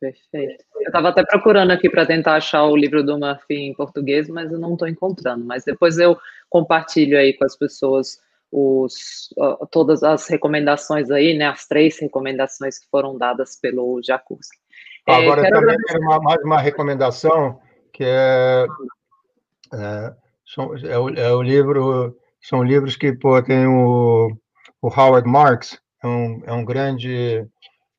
[0.00, 0.64] Perfeito.
[0.76, 4.50] Eu estava até procurando aqui para tentar achar o livro do Murphy em português, mas
[4.50, 5.44] eu não estou encontrando.
[5.44, 8.18] Mas depois eu compartilho aí com as pessoas
[8.50, 11.46] os, uh, todas as recomendações aí, né?
[11.46, 14.58] As três recomendações que foram dadas pelo Jacuski.
[15.06, 17.60] Agora, é, também quero uma, mais uma recomendação,
[17.92, 18.66] que é
[19.72, 20.14] é,
[20.46, 24.30] são, é, o, é o livro, são livros que pô, tem o,
[24.82, 27.46] o Howard Marks, é um, é um grande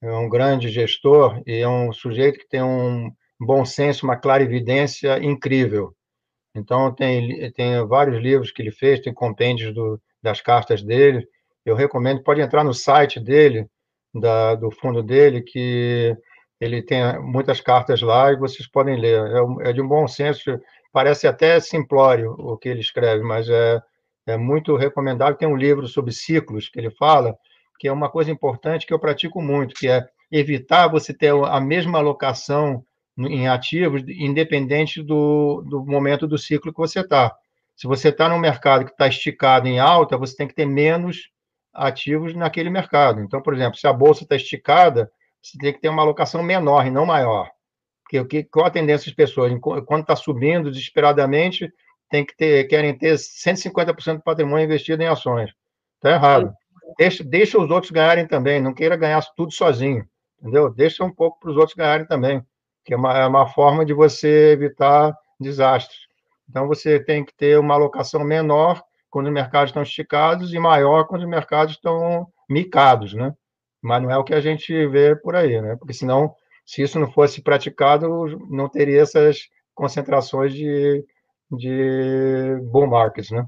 [0.02, 5.24] é um grande gestor e é um sujeito que tem um bom senso, uma clarividência
[5.24, 5.96] incrível.
[6.56, 11.26] Então, tem, tem vários livros que ele fez, tem compêndios do, das cartas dele.
[11.66, 13.68] Eu recomendo, pode entrar no site dele,
[14.14, 16.16] da, do fundo dele, que
[16.60, 19.20] ele tem muitas cartas lá e vocês podem ler.
[19.64, 20.60] É, é de um bom senso,
[20.92, 23.82] parece até simplório o que ele escreve, mas é,
[24.28, 25.38] é muito recomendável.
[25.38, 27.36] Tem um livro sobre ciclos que ele fala,
[27.82, 31.60] que é uma coisa importante que eu pratico muito, que é evitar você ter a
[31.60, 32.86] mesma alocação
[33.18, 37.36] em ativos, independente do, do momento do ciclo que você está.
[37.76, 41.32] Se você está num mercado que está esticado em alta, você tem que ter menos
[41.74, 43.20] ativos naquele mercado.
[43.20, 45.12] Então, por exemplo, se a bolsa está esticada,
[45.42, 47.50] você tem que ter uma alocação menor e não maior.
[48.08, 49.52] Porque qual a tendência das pessoas?
[49.60, 51.68] Quando está subindo desesperadamente,
[52.12, 55.50] tem que ter, querem ter 150% do patrimônio investido em ações.
[55.96, 56.54] Está errado.
[56.98, 60.06] Deixa, deixa os outros ganharem também, não queira ganhar tudo sozinho,
[60.40, 60.70] entendeu?
[60.74, 62.44] Deixa um pouco para os outros ganharem também,
[62.84, 66.00] que é uma, é uma forma de você evitar desastres.
[66.50, 71.06] Então, você tem que ter uma alocação menor quando os mercados estão esticados e maior
[71.06, 73.34] quando os mercados estão micados, né?
[73.82, 75.76] Mas não é o que a gente vê por aí, né?
[75.76, 76.36] Porque senão
[76.66, 78.08] se isso não fosse praticado,
[78.50, 81.06] não teria essas concentrações de,
[81.52, 83.46] de bull markets, né?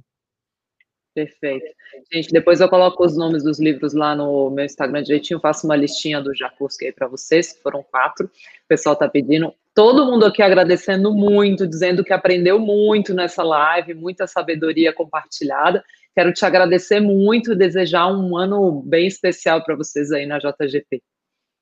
[1.13, 1.65] Perfeito.
[2.11, 5.75] Gente, depois eu coloco os nomes dos livros lá no meu Instagram direitinho, faço uma
[5.75, 8.25] listinha do Jacuski aí para vocês, foram quatro.
[8.25, 9.53] O pessoal está pedindo.
[9.75, 15.83] Todo mundo aqui agradecendo muito, dizendo que aprendeu muito nessa live, muita sabedoria compartilhada.
[16.15, 21.01] Quero te agradecer muito e desejar um ano bem especial para vocês aí na JGP.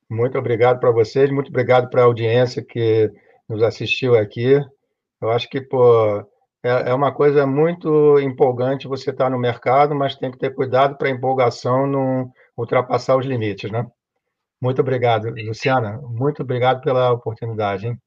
[0.10, 3.11] Muito obrigado para vocês, muito obrigado para a audiência que
[3.49, 4.60] nos assistiu aqui.
[5.22, 6.26] Eu acho que pô,
[6.63, 10.97] é, é uma coisa muito empolgante você estar no mercado, mas tem que ter cuidado
[10.97, 13.88] para a empolgação não ultrapassar os limites, né?
[14.61, 15.99] Muito obrigado, Luciana.
[16.03, 17.88] Muito obrigado pela oportunidade.
[17.88, 17.97] Hein?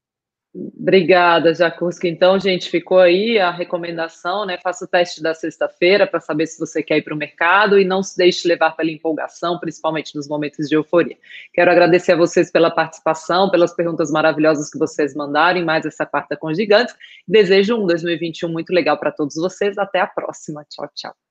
[0.57, 2.07] Obrigada, Jacuski.
[2.07, 4.57] Então, gente, ficou aí a recomendação, né?
[4.63, 7.83] Faça o teste da sexta-feira para saber se você quer ir para o mercado e
[7.83, 11.17] não se deixe levar pela empolgação, principalmente nos momentos de euforia.
[11.53, 16.05] Quero agradecer a vocês pela participação, pelas perguntas maravilhosas que vocês mandaram em mais essa
[16.05, 16.95] quarta com gigantes.
[17.27, 19.77] Desejo um 2021 muito legal para todos vocês.
[19.77, 20.65] Até a próxima.
[20.69, 21.24] Tchau, tchau.